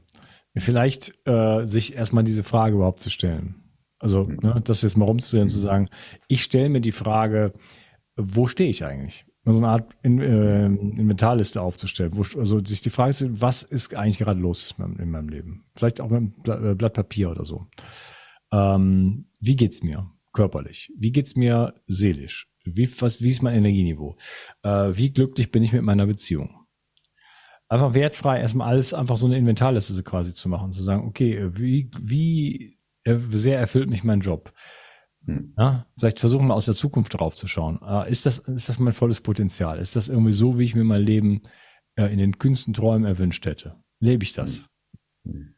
Vielleicht 0.55 1.27
äh, 1.27 1.65
sich 1.65 1.95
erstmal 1.95 2.23
diese 2.23 2.43
Frage 2.43 2.75
überhaupt 2.75 2.99
zu 2.99 3.09
stellen. 3.09 3.63
Also 3.97 4.25
mhm. 4.25 4.39
ne, 4.43 4.61
das 4.63 4.83
jetzt 4.83 4.97
mal 4.97 5.05
rumzudrehen, 5.05 5.49
zu 5.49 5.59
sagen, 5.59 5.89
ich 6.27 6.43
stelle 6.43 6.69
mir 6.69 6.81
die 6.81 6.91
Frage, 6.91 7.53
wo 8.15 8.47
stehe 8.47 8.69
ich 8.69 8.85
eigentlich? 8.85 9.25
So 9.45 9.57
eine 9.57 9.67
Art 9.67 9.93
in, 10.03 10.21
äh, 10.21 10.65
Inventarliste 10.65 11.61
aufzustellen, 11.61 12.15
wo, 12.15 12.21
also 12.39 12.63
sich 12.63 12.81
die 12.81 12.89
Frage 12.89 13.13
zu 13.13 13.25
stellen, 13.25 13.41
was 13.41 13.63
ist 13.63 13.93
eigentlich 13.93 14.19
gerade 14.19 14.39
los 14.39 14.73
in 14.77 14.83
meinem, 14.83 14.99
in 14.99 15.11
meinem 15.11 15.29
Leben? 15.29 15.65
Vielleicht 15.75 15.99
auch 15.99 16.09
mit 16.09 16.49
einem 16.49 16.71
äh, 16.71 16.75
Blatt 16.75 16.93
Papier 16.93 17.29
oder 17.29 17.43
so. 17.43 17.67
Ähm, 18.53 19.25
wie 19.39 19.57
geht's 19.57 19.83
mir 19.83 20.09
körperlich? 20.31 20.93
Wie 20.97 21.11
geht's 21.11 21.35
mir 21.35 21.73
seelisch? 21.87 22.47
Wie, 22.63 22.89
was, 23.01 23.21
wie 23.21 23.29
ist 23.29 23.41
mein 23.43 23.55
Energieniveau? 23.55 24.15
Äh, 24.63 24.91
wie 24.93 25.11
glücklich 25.11 25.51
bin 25.51 25.63
ich 25.63 25.73
mit 25.73 25.83
meiner 25.83 26.05
Beziehung? 26.05 26.65
Einfach 27.67 27.93
wertfrei 27.93 28.39
erstmal 28.39 28.69
alles 28.69 28.93
einfach 28.93 29.17
so 29.17 29.25
eine 29.25 29.37
Inventarliste 29.37 30.01
quasi 30.03 30.33
zu 30.33 30.47
machen, 30.47 30.71
zu 30.71 30.83
sagen, 30.83 31.07
okay, 31.07 31.49
wie, 31.53 31.89
wie 31.99 32.77
sehr 33.03 33.59
erfüllt 33.59 33.89
mich 33.89 34.03
mein 34.03 34.21
Job? 34.21 34.53
Hm. 35.25 35.53
Ja, 35.57 35.85
vielleicht 35.97 36.19
versuchen 36.19 36.47
wir 36.47 36.53
aus 36.53 36.65
der 36.65 36.75
Zukunft 36.75 37.17
drauf 37.17 37.35
zu 37.35 37.47
schauen. 37.47 37.79
Äh, 37.81 38.11
ist 38.11 38.25
das, 38.25 38.39
ist 38.39 38.69
das 38.69 38.79
mein 38.79 38.93
volles 38.93 39.21
Potenzial? 39.21 39.79
Ist 39.79 39.95
das 39.95 40.09
irgendwie 40.09 40.33
so, 40.33 40.59
wie 40.59 40.65
ich 40.65 40.75
mir 40.75 40.83
mein 40.83 41.01
Leben 41.01 41.41
äh, 41.95 42.05
in 42.05 42.19
den 42.19 42.37
kühnsten 42.37 42.73
Träumen 42.73 43.05
erwünscht 43.05 43.45
hätte? 43.45 43.77
Lebe 43.99 44.23
ich 44.23 44.33
das? 44.33 44.65
Hm. 45.25 45.33
hm. 45.33 45.55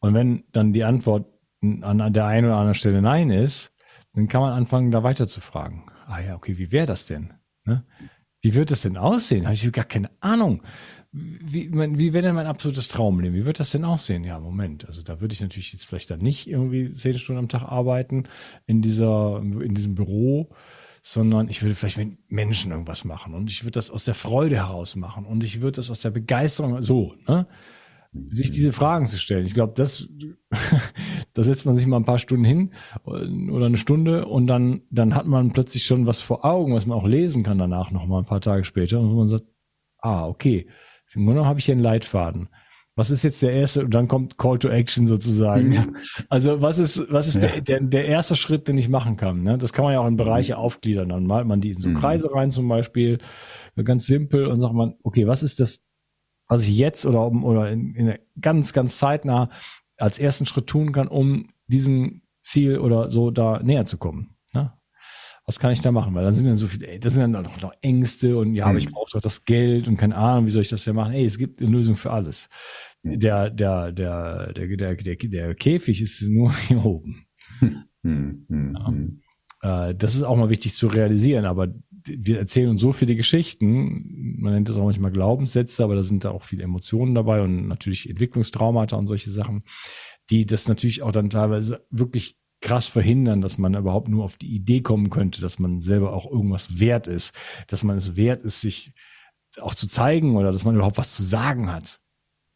Und 0.00 0.12
wenn 0.12 0.44
dann 0.52 0.74
die 0.74 0.84
Antwort 0.84 1.26
an 1.62 2.12
der 2.12 2.26
einen 2.26 2.46
oder 2.46 2.56
anderen 2.56 2.74
Stelle 2.74 3.00
Nein 3.00 3.30
ist, 3.30 3.72
dann 4.12 4.28
kann 4.28 4.42
man 4.42 4.52
anfangen, 4.52 4.90
da 4.90 5.02
weiter 5.02 5.26
zu 5.26 5.40
fragen. 5.40 5.86
Ah 6.06 6.20
ja, 6.20 6.34
okay, 6.36 6.58
wie 6.58 6.72
wäre 6.72 6.86
das 6.86 7.06
denn? 7.06 7.32
Ne? 7.64 7.86
Wie 8.42 8.54
wird 8.54 8.70
das 8.70 8.82
denn 8.82 8.98
aussehen? 8.98 9.44
Habe 9.44 9.54
ich 9.54 9.72
gar 9.72 9.86
keine 9.86 10.10
Ahnung. 10.20 10.62
Wie, 11.16 11.72
wie 11.72 12.12
wäre 12.12 12.22
denn 12.22 12.34
mein 12.34 12.48
absolutes 12.48 12.88
Traumleben? 12.88 13.38
Wie 13.38 13.44
wird 13.44 13.60
das 13.60 13.70
denn 13.70 13.84
aussehen? 13.84 14.24
Ja, 14.24 14.40
Moment. 14.40 14.88
Also 14.88 15.00
da 15.02 15.20
würde 15.20 15.32
ich 15.32 15.40
natürlich 15.40 15.72
jetzt 15.72 15.86
vielleicht 15.86 16.10
dann 16.10 16.18
nicht 16.18 16.48
irgendwie 16.48 16.92
zehn 16.92 17.16
Stunden 17.16 17.38
am 17.38 17.48
Tag 17.48 17.62
arbeiten 17.62 18.24
in 18.66 18.82
dieser, 18.82 19.38
in 19.40 19.74
diesem 19.74 19.94
Büro, 19.94 20.50
sondern 21.04 21.48
ich 21.48 21.62
würde 21.62 21.76
vielleicht 21.76 21.98
mit 21.98 22.18
Menschen 22.32 22.72
irgendwas 22.72 23.04
machen 23.04 23.34
und 23.34 23.48
ich 23.48 23.62
würde 23.62 23.72
das 23.72 23.92
aus 23.92 24.04
der 24.04 24.14
Freude 24.14 24.56
heraus 24.56 24.96
machen 24.96 25.24
und 25.24 25.44
ich 25.44 25.60
würde 25.60 25.76
das 25.76 25.88
aus 25.88 26.00
der 26.00 26.10
Begeisterung 26.10 26.82
so, 26.82 27.14
ne? 27.28 27.46
sich 28.30 28.50
diese 28.50 28.72
Fragen 28.72 29.06
zu 29.06 29.18
stellen. 29.18 29.46
Ich 29.46 29.54
glaube, 29.54 29.74
das, 29.76 30.08
da 31.32 31.44
setzt 31.44 31.64
man 31.64 31.76
sich 31.76 31.86
mal 31.86 31.98
ein 31.98 32.04
paar 32.04 32.18
Stunden 32.18 32.44
hin 32.44 32.72
oder 33.04 33.66
eine 33.66 33.78
Stunde 33.78 34.26
und 34.26 34.48
dann, 34.48 34.82
dann 34.90 35.14
hat 35.14 35.26
man 35.26 35.52
plötzlich 35.52 35.84
schon 35.84 36.06
was 36.06 36.20
vor 36.22 36.44
Augen, 36.44 36.74
was 36.74 36.86
man 36.86 36.98
auch 36.98 37.06
lesen 37.06 37.44
kann 37.44 37.58
danach 37.58 37.92
noch 37.92 38.06
mal 38.06 38.18
ein 38.18 38.26
paar 38.26 38.40
Tage 38.40 38.64
später 38.64 38.98
und 38.98 39.14
man 39.14 39.28
sagt, 39.28 39.44
ah, 39.98 40.26
okay, 40.26 40.66
im 41.14 41.26
Grunde 41.26 41.46
habe 41.46 41.58
ich 41.58 41.66
hier 41.66 41.74
einen 41.74 41.82
Leitfaden. 41.82 42.48
Was 42.96 43.10
ist 43.10 43.24
jetzt 43.24 43.42
der 43.42 43.52
erste? 43.52 43.84
Und 43.84 43.94
dann 43.94 44.06
kommt 44.06 44.38
Call 44.38 44.58
to 44.58 44.68
Action 44.68 45.08
sozusagen. 45.08 45.68
Mhm. 45.70 45.96
Also 46.28 46.62
was 46.62 46.78
ist, 46.78 47.12
was 47.12 47.26
ist 47.26 47.42
ja. 47.42 47.48
der, 47.48 47.60
der, 47.60 47.80
der 47.80 48.04
erste 48.06 48.36
Schritt, 48.36 48.68
den 48.68 48.78
ich 48.78 48.88
machen 48.88 49.16
kann? 49.16 49.42
Ne? 49.42 49.58
Das 49.58 49.72
kann 49.72 49.84
man 49.84 49.94
ja 49.94 50.00
auch 50.00 50.06
in 50.06 50.16
Bereiche 50.16 50.54
mhm. 50.54 50.58
aufgliedern. 50.60 51.08
Dann 51.08 51.26
malt 51.26 51.46
man 51.46 51.60
die 51.60 51.72
in 51.72 51.80
so 51.80 51.88
mhm. 51.88 51.98
Kreise 51.98 52.32
rein 52.32 52.52
zum 52.52 52.68
Beispiel, 52.68 53.18
ganz 53.82 54.06
simpel 54.06 54.46
und 54.46 54.60
sagt 54.60 54.74
man, 54.74 54.94
okay, 55.02 55.26
was 55.26 55.42
ist 55.42 55.58
das 55.58 55.84
was 56.48 56.66
ich 56.66 56.76
jetzt 56.76 57.06
oder, 57.06 57.30
oder 57.30 57.70
in, 57.70 57.94
in 57.94 58.18
ganz, 58.40 58.72
ganz 58.72 58.98
zeitnah 58.98 59.50
als 59.96 60.18
ersten 60.18 60.46
Schritt 60.46 60.66
tun 60.66 60.92
kann, 60.92 61.08
um 61.08 61.50
diesem 61.68 62.22
Ziel 62.42 62.78
oder 62.78 63.10
so 63.10 63.30
da 63.30 63.60
näher 63.62 63.86
zu 63.86 63.96
kommen. 63.96 64.33
Was 65.46 65.58
kann 65.58 65.72
ich 65.72 65.82
da 65.82 65.92
machen? 65.92 66.14
Weil 66.14 66.24
dann 66.24 66.34
sind 66.34 66.46
dann 66.46 66.56
so 66.56 66.66
viele, 66.66 66.86
ey, 66.88 66.98
das 66.98 67.12
sind 67.12 67.32
dann 67.32 67.42
noch, 67.42 67.60
noch 67.60 67.74
Ängste 67.82 68.38
und 68.38 68.54
ja, 68.54 68.66
aber 68.66 68.78
ich 68.78 68.86
mhm. 68.86 68.92
brauche 68.92 69.10
doch 69.12 69.20
das 69.20 69.44
Geld 69.44 69.88
und 69.88 69.96
keine 69.96 70.16
Ahnung, 70.16 70.46
wie 70.46 70.50
soll 70.50 70.62
ich 70.62 70.70
das 70.70 70.84
denn 70.84 70.96
machen? 70.96 71.12
Ey, 71.12 71.24
es 71.24 71.38
gibt 71.38 71.60
eine 71.60 71.70
Lösung 71.70 71.96
für 71.96 72.12
alles. 72.12 72.48
Der, 73.02 73.50
der, 73.50 73.92
der, 73.92 74.52
der, 74.52 74.66
der, 74.76 74.96
der, 74.96 75.16
der 75.16 75.54
Käfig 75.54 76.00
ist 76.00 76.22
nur 76.28 76.54
hier 76.68 76.84
oben. 76.84 77.26
Hm, 77.60 78.46
hm, 78.48 78.74
ja. 78.74 78.86
Hm. 78.86 79.20
Äh, 79.64 79.94
das 79.94 80.14
ist 80.14 80.22
auch 80.22 80.36
mal 80.36 80.50
wichtig 80.50 80.74
zu 80.74 80.86
realisieren, 80.86 81.46
aber 81.46 81.68
wir 82.06 82.38
erzählen 82.38 82.68
uns 82.68 82.82
so 82.82 82.92
viele 82.92 83.16
Geschichten, 83.16 84.36
man 84.38 84.52
nennt 84.52 84.68
das 84.68 84.76
auch 84.76 84.84
manchmal 84.84 85.10
Glaubenssätze, 85.10 85.82
aber 85.82 85.94
da 85.94 86.02
sind 86.02 86.24
da 86.24 86.30
auch 86.30 86.42
viele 86.42 86.64
Emotionen 86.64 87.14
dabei 87.14 87.40
und 87.40 87.66
natürlich 87.66 88.08
Entwicklungstraumata 88.08 88.96
und 88.96 89.06
solche 89.06 89.30
Sachen, 89.30 89.64
die 90.30 90.44
das 90.44 90.68
natürlich 90.68 91.02
auch 91.02 91.12
dann 91.12 91.30
teilweise 91.30 91.86
wirklich 91.90 92.36
krass 92.64 92.88
verhindern, 92.88 93.42
dass 93.42 93.58
man 93.58 93.74
überhaupt 93.74 94.08
nur 94.08 94.24
auf 94.24 94.38
die 94.38 94.54
Idee 94.54 94.80
kommen 94.80 95.10
könnte, 95.10 95.42
dass 95.42 95.58
man 95.58 95.82
selber 95.82 96.14
auch 96.14 96.24
irgendwas 96.24 96.80
wert 96.80 97.08
ist, 97.08 97.34
dass 97.66 97.84
man 97.84 97.98
es 97.98 98.16
wert 98.16 98.42
ist, 98.42 98.62
sich 98.62 98.94
auch 99.60 99.74
zu 99.74 99.86
zeigen 99.86 100.34
oder 100.34 100.50
dass 100.50 100.64
man 100.64 100.74
überhaupt 100.74 100.96
was 100.96 101.14
zu 101.14 101.22
sagen 101.22 101.70
hat. 101.70 102.00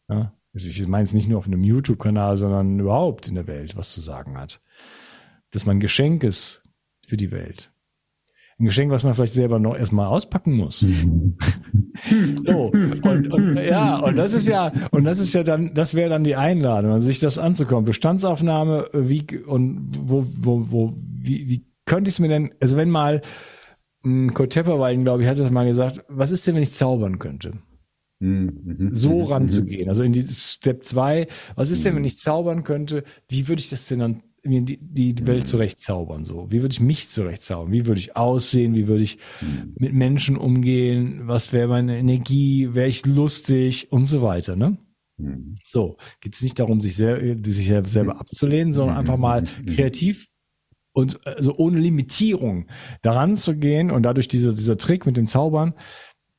Ja? 0.09 0.33
Also 0.51 0.67
ich 0.67 0.87
meine 0.87 1.03
es 1.03 1.13
nicht 1.13 1.29
nur 1.29 1.37
auf 1.37 1.45
einem 1.45 1.63
YouTube-Kanal, 1.63 2.37
sondern 2.37 2.79
überhaupt 2.79 3.27
in 3.27 3.35
der 3.35 3.45
Welt 3.45 3.77
was 3.77 3.93
zu 3.93 4.01
sagen 4.01 4.35
hat. 4.35 4.61
Dass 5.51 5.67
man 5.67 5.79
Geschenk 5.79 6.23
ist 6.23 6.63
für 7.07 7.15
die 7.15 7.29
Welt 7.29 7.71
ein 8.59 8.65
Geschenk, 8.65 8.91
was 8.91 9.03
man 9.03 9.13
vielleicht 9.13 9.33
selber 9.33 9.57
noch 9.57 9.75
erstmal 9.75 10.07
auspacken 10.07 10.57
muss. 10.57 10.79
so, 12.45 12.71
und, 13.03 13.33
und, 13.33 13.55
ja, 13.57 13.97
und 13.97 14.17
das 14.17 14.33
ist 14.33 14.47
ja, 14.47 14.71
und 14.91 15.05
das 15.05 15.19
ist 15.19 15.33
ja 15.33 15.43
dann, 15.43 15.73
das 15.73 15.93
wäre 15.93 16.09
dann 16.09 16.25
die 16.25 16.35
Einladung, 16.35 16.99
sich 16.99 17.19
das 17.19 17.37
anzukommen. 17.37 17.85
Bestandsaufnahme, 17.85 18.89
wie 18.93 19.25
und 19.45 19.91
wo, 19.97 20.25
wo, 20.37 20.65
wo, 20.69 20.93
wie, 20.97 21.47
wie 21.47 21.65
könnte 21.85 22.09
ich 22.09 22.15
es 22.15 22.19
mir 22.19 22.27
denn, 22.27 22.51
also 22.59 22.75
wenn 22.75 22.89
mal 22.89 23.21
ein 24.03 24.33
Kurt 24.33 24.53
Tepperwein, 24.53 25.03
glaube 25.03 25.23
ich, 25.23 25.29
hat 25.29 25.39
das 25.39 25.51
mal 25.51 25.65
gesagt, 25.65 26.03
was 26.09 26.31
ist 26.31 26.45
denn, 26.45 26.55
wenn 26.55 26.63
ich 26.63 26.71
zaubern 26.71 27.19
könnte? 27.19 27.53
Mhm. 28.19 28.89
So 28.91 29.23
ranzugehen. 29.23 29.87
Also 29.87 30.03
in 30.03 30.11
die 30.11 30.25
Step 30.27 30.83
2, 30.83 31.27
was 31.55 31.71
ist 31.71 31.85
denn, 31.85 31.95
wenn 31.95 32.03
ich 32.03 32.17
zaubern 32.17 32.63
könnte? 32.63 33.03
Wie 33.29 33.47
würde 33.47 33.61
ich 33.61 33.69
das 33.69 33.87
denn 33.87 33.99
dann 33.99 34.23
mir 34.43 34.61
die, 34.61 34.77
die 34.77 35.27
Welt 35.27 35.47
zurechtzaubern. 35.47 36.23
So, 36.25 36.51
wie 36.51 36.61
würde 36.61 36.73
ich 36.73 36.79
mich 36.79 37.09
zurechtzaubern? 37.09 37.71
Wie 37.71 37.85
würde 37.85 37.99
ich 37.99 38.15
aussehen? 38.15 38.73
Wie 38.73 38.87
würde 38.87 39.03
ich 39.03 39.19
mit 39.75 39.93
Menschen 39.93 40.37
umgehen? 40.37 41.27
Was 41.27 41.53
wäre 41.53 41.67
meine 41.67 41.97
Energie? 41.97 42.73
Wäre 42.73 42.87
ich 42.87 43.05
lustig 43.05 43.91
und 43.91 44.05
so 44.05 44.21
weiter? 44.21 44.55
Ne? 44.55 44.77
So 45.65 45.97
geht 46.21 46.35
es 46.35 46.41
nicht 46.41 46.59
darum, 46.59 46.79
sich, 46.79 46.95
sehr, 46.95 47.19
sich 47.43 47.67
selber 47.67 48.19
abzulehnen, 48.19 48.73
sondern 48.73 48.97
einfach 48.97 49.17
mal 49.17 49.43
kreativ 49.65 50.27
und 50.93 51.25
also 51.25 51.55
ohne 51.57 51.79
Limitierung 51.79 52.67
daran 53.01 53.35
zu 53.35 53.57
gehen 53.57 53.91
und 53.91 54.03
dadurch 54.03 54.27
dieser 54.27 54.53
dieser 54.53 54.77
Trick 54.77 55.05
mit 55.05 55.17
dem 55.17 55.27
Zaubern. 55.27 55.73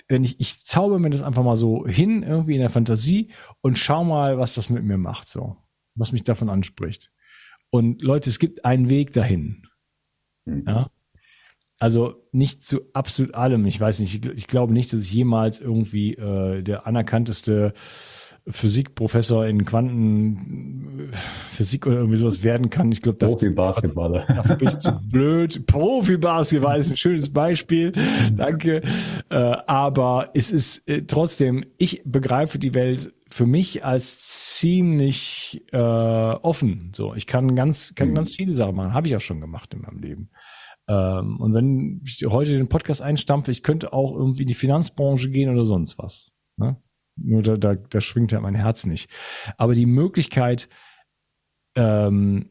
Wenn 0.09 0.25
ich, 0.25 0.40
ich 0.40 0.64
zauber 0.64 0.99
mir 0.99 1.11
das 1.11 1.23
einfach 1.23 1.45
mal 1.45 1.57
so 1.57 1.87
hin, 1.87 2.25
irgendwie 2.25 2.54
in 2.54 2.61
der 2.61 2.71
Fantasie 2.71 3.30
und 3.61 3.78
schau 3.78 4.02
mal, 4.02 4.38
was 4.38 4.54
das 4.54 4.69
mit 4.69 4.83
mir 4.83 4.99
macht, 4.99 5.28
so. 5.28 5.57
Was 5.95 6.12
mich 6.12 6.25
davon 6.25 6.49
anspricht. 6.49 7.12
Und 7.71 8.03
Leute, 8.03 8.31
es 8.31 8.39
gibt 8.39 8.65
einen 8.65 8.91
Weg 8.91 9.12
dahin. 9.12 9.67
Mhm. 10.45 10.65
Ja. 10.67 10.91
Also 11.79 12.27
nicht 12.31 12.65
zu 12.65 12.83
absolut 12.93 13.35
allem. 13.35 13.65
Ich 13.67 13.81
weiß 13.81 14.00
nicht, 14.00 14.15
ich, 14.15 14.31
ich 14.33 14.47
glaube 14.49 14.75
nicht, 14.75 14.93
dass 14.93 15.00
ich 15.00 15.12
jemals 15.12 15.61
irgendwie 15.61 16.15
äh, 16.15 16.62
der 16.62 16.87
anerkannteste 16.87 17.73
Physikprofessor 18.47 19.47
in 19.47 19.65
Quantenphysik 19.65 21.87
oder 21.87 21.97
irgendwie 21.97 22.17
sowas 22.17 22.43
werden 22.43 22.71
kann. 22.71 22.91
Ich 22.93 23.03
glaube, 23.03 23.19
Profi-Basketballer. 23.19 24.25
Dafür 24.29 24.57
bin 24.57 24.69
ich 24.69 24.79
zu 24.79 24.93
blöd. 24.93 25.67
Profi-Basketball 25.67 26.79
ist 26.79 26.91
ein 26.91 26.97
schönes 26.97 27.31
Beispiel. 27.33 27.93
Danke. 28.35 28.83
Äh, 29.29 29.35
aber 29.35 30.31
es 30.35 30.50
ist 30.50 30.89
äh, 30.89 31.03
trotzdem, 31.03 31.65
ich 31.79 32.03
begreife 32.05 32.59
die 32.59 32.75
Welt 32.75 33.12
für 33.33 33.47
mich 33.47 33.85
als 33.85 34.21
ziemlich 34.57 35.65
äh, 35.73 35.77
offen. 35.77 36.93
So, 36.95 37.15
ich 37.15 37.27
kann 37.27 37.55
ganz, 37.55 37.95
kann 37.95 38.11
mhm. 38.11 38.15
ganz 38.15 38.35
viele 38.35 38.53
Sachen 38.53 38.77
machen. 38.77 38.95
Habe 38.95 39.07
ich 39.07 39.17
auch 39.17 39.21
schon 39.21 39.41
gemacht 39.41 39.73
in 39.75 39.83
meinem 39.83 39.99
Leben. 39.99 40.31
Ähm, 40.89 41.39
und 41.41 41.55
wenn 41.55 42.03
ich 42.05 42.25
heute 42.27 42.57
den 42.57 42.69
Podcast 42.69 43.03
einstampfe, 43.03 43.53
ich 43.53 43.63
könnte 43.63 43.93
auch 43.93 44.15
irgendwie 44.15 44.43
in 44.43 44.49
die 44.49 44.55
Finanzbranche 44.55 45.31
gehen 45.31 45.51
oder 45.51 45.65
sonst 45.65 45.99
was. 45.99 46.33
Ne? 46.57 46.77
Nur 47.17 47.43
da, 47.43 47.57
da, 47.57 47.75
da 47.75 48.01
schwingt 48.01 48.33
ja 48.33 48.41
mein 48.41 48.55
Herz 48.55 48.87
nicht. 48.87 49.11
Aber 49.57 49.75
die 49.75 49.87
Möglichkeit, 49.87 50.69
ähm, 51.77 52.51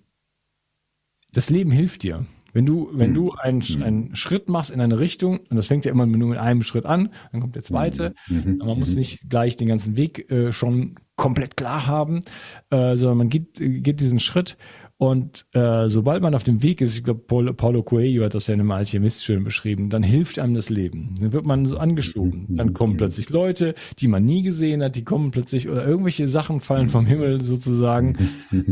das 1.34 1.50
Leben 1.50 1.72
hilft 1.72 2.04
dir. 2.04 2.26
Wenn 2.53 2.65
du, 2.65 2.89
wenn 2.94 3.12
mhm. 3.12 3.15
du 3.15 3.32
einen, 3.34 3.63
mhm. 3.77 3.84
einen 3.84 4.15
Schritt 4.15 4.50
machst 4.50 4.72
in 4.72 4.82
eine 4.82 5.00
Richtung, 5.00 5.39
und 5.50 5.56
das 5.56 5.68
fängt 5.68 5.86
ja 5.86 5.91
immer 5.91 6.06
nur 6.06 6.29
mit 6.29 6.38
einem 6.38 6.63
Schritt 6.63 6.86
an, 6.86 7.10
dann 7.32 7.41
kommt 7.41 7.56
der 7.56 7.63
zweite, 7.63 8.13
mhm. 8.27 8.58
man 8.58 8.79
muss 8.79 8.96
nicht 8.96 9.29
gleich 9.29 9.56
den 9.56 9.68
ganzen 9.68 9.96
Weg 9.96 10.32
äh, 10.32 10.51
schon 10.51 10.96
komplett 11.15 11.58
klar 11.58 11.86
haben, 11.88 12.22
äh, 12.70 12.96
sondern 12.96 13.18
man 13.18 13.29
geht, 13.29 13.56
geht 13.56 14.00
diesen 14.00 14.20
Schritt 14.20 14.58
und 15.00 15.46
äh, 15.53 15.88
sobald 15.88 16.22
man 16.22 16.36
auf 16.36 16.44
dem 16.44 16.62
Weg 16.62 16.82
ist, 16.82 16.98
ich 16.98 17.06
glaube, 17.06 17.22
Paulo 17.53 17.84
Coelho 17.84 18.25
hat 18.25 18.34
das 18.34 18.48
ja 18.48 18.53
in 18.53 18.60
einem 18.60 18.72
Alchemist 18.72 19.24
schön 19.24 19.46
beschrieben, 19.46 19.89
dann 19.89 20.03
hilft 20.03 20.39
einem 20.39 20.56
das 20.56 20.70
Leben. 20.70 21.15
Dann 21.22 21.32
wird 21.32 21.46
man 21.46 21.65
so 21.65 21.77
angeschoben. 21.77 22.48
Dann 22.50 22.74
kommen 22.74 22.98
plötzlich 22.98 23.29
Leute, 23.29 23.75
die 24.00 24.10
man 24.10 24.25
nie 24.25 24.41
gesehen 24.41 24.84
hat, 24.84 24.98
die 24.98 25.06
kommen 25.06 25.32
plötzlich, 25.32 25.70
oder 25.70 25.88
irgendwelche 25.88 26.27
Sachen 26.27 26.60
fallen 26.60 26.89
vom 26.89 27.06
Himmel 27.06 27.41
sozusagen, 27.41 28.18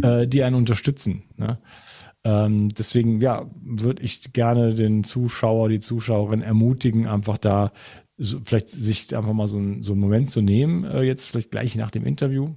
äh, 0.01 0.27
die 0.27 0.43
einen 0.43 0.57
unterstützen. 0.57 1.23
Ne? 1.37 1.59
Ähm, 2.27 2.73
deswegen, 2.73 3.21
ja, 3.21 3.49
würde 3.63 4.03
ich 4.03 4.33
gerne 4.33 4.73
den 4.73 5.05
Zuschauer, 5.05 5.69
die 5.69 5.79
Zuschauerin 5.79 6.41
ermutigen, 6.41 7.07
einfach 7.07 7.37
da 7.37 7.71
so, 8.17 8.39
vielleicht 8.43 8.67
sich 8.67 9.15
einfach 9.15 9.31
mal 9.31 9.47
so, 9.47 9.59
ein, 9.59 9.81
so 9.81 9.93
einen 9.93 10.01
Moment 10.01 10.29
zu 10.29 10.41
nehmen, 10.41 10.83
äh, 10.83 11.03
jetzt 11.03 11.29
vielleicht 11.29 11.51
gleich 11.51 11.77
nach 11.77 11.89
dem 11.89 12.05
Interview 12.05 12.55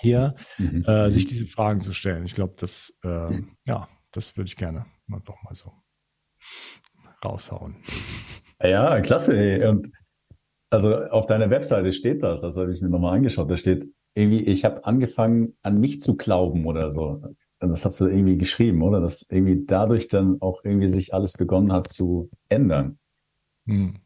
hier, 0.00 0.34
mhm. 0.58 0.84
äh, 0.86 1.08
sich 1.08 1.26
diese 1.26 1.46
Fragen 1.46 1.82
zu 1.82 1.92
stellen. 1.92 2.24
Ich 2.24 2.34
glaube, 2.34 2.54
das, 2.58 2.98
äh, 3.04 3.42
ja, 3.68 3.88
das 4.10 4.36
würde 4.36 4.48
ich 4.48 4.56
gerne 4.56 4.86
doch 5.24 5.40
mal 5.44 5.54
so 5.54 5.72
raushauen. 7.24 7.76
Ja, 8.60 9.00
klasse. 9.02 9.68
Und 9.68 9.88
also 10.70 10.96
auf 10.96 11.26
deiner 11.26 11.50
Webseite 11.50 11.92
steht 11.92 12.24
das, 12.24 12.40
das 12.40 12.56
habe 12.56 12.72
ich 12.72 12.80
mir 12.80 12.88
nochmal 12.88 13.16
angeschaut. 13.16 13.48
Da 13.50 13.56
steht 13.56 13.86
irgendwie, 14.14 14.40
ich 14.40 14.64
habe 14.64 14.84
angefangen 14.84 15.56
an 15.62 15.78
mich 15.78 16.00
zu 16.00 16.16
glauben 16.16 16.66
oder 16.66 16.90
so. 16.90 17.22
Das 17.60 17.84
hast 17.84 18.00
du 18.00 18.06
irgendwie 18.06 18.38
geschrieben, 18.38 18.82
oder? 18.82 19.00
Dass 19.00 19.22
irgendwie 19.30 19.64
dadurch 19.66 20.08
dann 20.08 20.40
auch 20.40 20.64
irgendwie 20.64 20.88
sich 20.88 21.12
alles 21.14 21.34
begonnen 21.34 21.72
hat 21.72 21.88
zu 21.88 22.30
ändern. 22.48 22.98
Hm. 23.66 23.96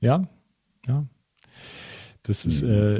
Ja, 0.00 0.22
ja. 0.86 1.06
Das 2.22 2.44
ist, 2.44 2.62
äh, 2.62 2.98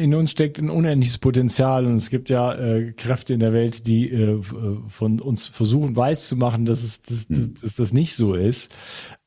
in 0.00 0.14
uns 0.14 0.30
steckt 0.30 0.58
ein 0.58 0.70
unendliches 0.70 1.18
Potenzial 1.18 1.86
und 1.86 1.94
es 1.94 2.08
gibt 2.08 2.30
ja 2.30 2.54
äh, 2.54 2.92
Kräfte 2.92 3.34
in 3.34 3.40
der 3.40 3.52
Welt, 3.52 3.88
die 3.88 4.08
äh, 4.10 4.40
von 4.86 5.20
uns 5.20 5.48
versuchen 5.48 5.96
weiß 5.96 6.28
zu 6.28 6.36
machen, 6.36 6.66
dass 6.66 6.84
es 6.84 7.02
dass, 7.02 7.26
dass, 7.26 7.52
dass 7.54 7.74
das 7.74 7.92
nicht 7.92 8.14
so 8.14 8.34
ist, 8.34 8.72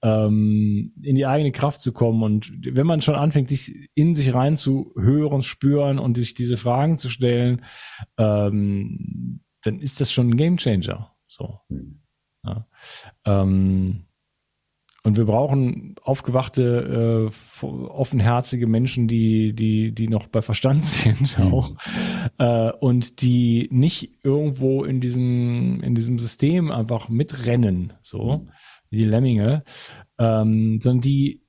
ähm, 0.02 0.94
in 1.02 1.18
die 1.18 1.26
eigene 1.26 1.52
Kraft 1.52 1.82
zu 1.82 1.92
kommen 1.92 2.24
und 2.24 2.54
wenn 2.64 2.88
man 2.88 3.02
schon 3.02 3.16
anfängt, 3.16 3.50
sich 3.50 3.90
in 3.96 4.16
sich 4.16 4.34
rein 4.34 4.56
zu 4.56 4.94
hören, 4.96 5.42
spüren 5.42 6.00
und 6.00 6.16
sich 6.16 6.36
diese 6.36 6.56
Fragen 6.56 6.98
zu 6.98 7.10
stellen, 7.10 7.66
ähm, 8.18 9.42
dann 9.62 9.82
ist 9.82 10.00
das 10.00 10.12
schon 10.12 10.30
ein 10.30 10.38
Gamechanger. 10.38 11.14
So. 11.28 11.60
Ja. 12.46 12.68
Ähm, 13.26 14.06
und 15.06 15.18
wir 15.18 15.26
brauchen 15.26 15.96
aufgewachte, 16.02 17.30
äh, 17.62 17.66
offenherzige 17.66 18.68
Menschen, 18.68 19.10
die, 19.10 19.54
die, 19.54 19.94
die 19.94 20.08
noch 20.08 20.28
bei 20.28 20.42
Verstand 20.42 20.86
sind 20.86 21.38
mhm. 21.38 21.54
auch. 21.54 21.72
Äh, 22.38 22.72
und 22.72 23.22
die 23.22 23.68
nicht 23.70 24.24
irgendwo 24.24 24.84
in 24.86 25.02
diesem, 25.02 25.82
in 25.84 25.94
diesem 25.94 26.20
System 26.20 26.72
einfach 26.72 27.10
mitrennen, 27.10 27.94
so, 28.02 28.38
mhm. 28.38 28.50
wie 28.90 28.98
die 28.98 29.06
Lemminge, 29.06 29.64
ähm, 30.18 30.80
sondern 30.82 31.02
die 31.02 31.44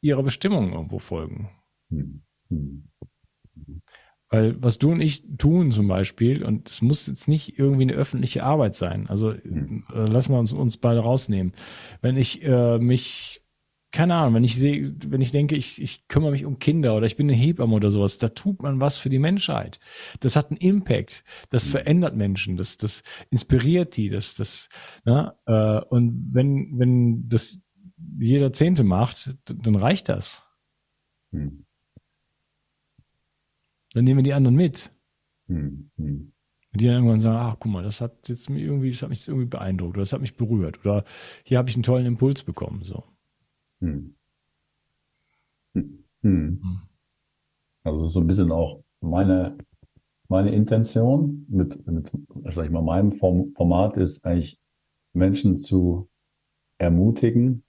ihrer 0.00 0.22
Bestimmung 0.22 0.72
irgendwo 0.72 1.00
folgen. 1.00 1.50
Mhm. 1.88 2.22
Weil 4.28 4.60
was 4.60 4.78
du 4.78 4.90
und 4.90 5.00
ich 5.00 5.22
tun 5.38 5.70
zum 5.70 5.86
Beispiel, 5.86 6.42
und 6.42 6.68
es 6.68 6.82
muss 6.82 7.06
jetzt 7.06 7.28
nicht 7.28 7.58
irgendwie 7.58 7.82
eine 7.82 7.92
öffentliche 7.92 8.42
Arbeit 8.42 8.74
sein, 8.74 9.08
also 9.08 9.34
mhm. 9.44 9.84
äh, 9.94 10.06
lassen 10.06 10.32
wir 10.32 10.38
uns, 10.38 10.52
uns 10.52 10.78
beide 10.78 11.00
rausnehmen. 11.00 11.52
Wenn 12.00 12.16
ich 12.16 12.42
äh, 12.42 12.78
mich, 12.78 13.42
keine 13.92 14.16
Ahnung, 14.16 14.34
wenn 14.34 14.44
ich 14.44 14.56
sehe, 14.56 14.92
wenn 15.06 15.20
ich 15.20 15.30
denke, 15.30 15.54
ich, 15.54 15.80
ich 15.80 16.08
kümmere 16.08 16.32
mich 16.32 16.44
um 16.44 16.58
Kinder 16.58 16.96
oder 16.96 17.06
ich 17.06 17.14
bin 17.14 17.28
eine 17.28 17.38
Hebamme 17.38 17.74
oder 17.74 17.92
sowas, 17.92 18.18
da 18.18 18.28
tut 18.28 18.62
man 18.62 18.80
was 18.80 18.98
für 18.98 19.10
die 19.10 19.20
Menschheit. 19.20 19.78
Das 20.18 20.34
hat 20.34 20.50
einen 20.50 20.58
Impact, 20.58 21.22
das 21.50 21.66
mhm. 21.66 21.70
verändert 21.70 22.16
Menschen, 22.16 22.56
das, 22.56 22.78
das 22.78 23.04
inspiriert 23.30 23.96
die, 23.96 24.08
das, 24.08 24.34
das, 24.34 24.68
ne? 25.04 25.34
Äh, 25.46 25.82
und 25.88 26.30
wenn, 26.32 26.80
wenn 26.80 27.28
das 27.28 27.60
jeder 28.18 28.52
Zehnte 28.52 28.82
macht, 28.82 29.36
dann 29.44 29.76
reicht 29.76 30.08
das. 30.08 30.42
Mhm. 31.30 31.65
Dann 33.96 34.04
nehmen 34.04 34.18
wir 34.18 34.24
die 34.24 34.34
anderen 34.34 34.56
mit. 34.56 34.92
Hm, 35.46 35.90
hm. 35.96 36.32
Die 36.74 36.84
dann 36.84 36.96
irgendwann 36.96 37.18
sagen, 37.18 37.38
ach 37.38 37.56
guck 37.58 37.72
mal, 37.72 37.82
das 37.82 38.02
hat 38.02 38.28
jetzt 38.28 38.50
mir 38.50 38.60
irgendwie, 38.60 38.90
das 38.90 39.00
hat 39.00 39.08
mich 39.08 39.20
jetzt 39.20 39.28
irgendwie 39.28 39.46
beeindruckt 39.46 39.94
oder 39.94 40.02
das 40.02 40.12
hat 40.12 40.20
mich 40.20 40.36
berührt 40.36 40.80
oder 40.84 41.04
hier 41.44 41.56
habe 41.56 41.70
ich 41.70 41.76
einen 41.76 41.82
tollen 41.82 42.04
Impuls 42.04 42.44
bekommen. 42.44 42.84
So. 42.84 43.04
Hm. 43.80 44.14
hm. 46.20 46.82
Also 47.84 48.00
das 48.00 48.08
ist 48.08 48.12
so 48.12 48.20
ein 48.20 48.26
bisschen 48.26 48.52
auch 48.52 48.84
meine, 49.00 49.56
meine 50.28 50.54
Intention 50.54 51.46
mit, 51.48 51.86
mit 51.86 52.10
sag 52.48 52.66
ich 52.66 52.70
mal, 52.70 52.82
meinem 52.82 53.12
Format 53.12 53.96
ist 53.96 54.26
eigentlich 54.26 54.60
Menschen 55.14 55.56
zu 55.56 56.10
ermutigen, 56.76 57.62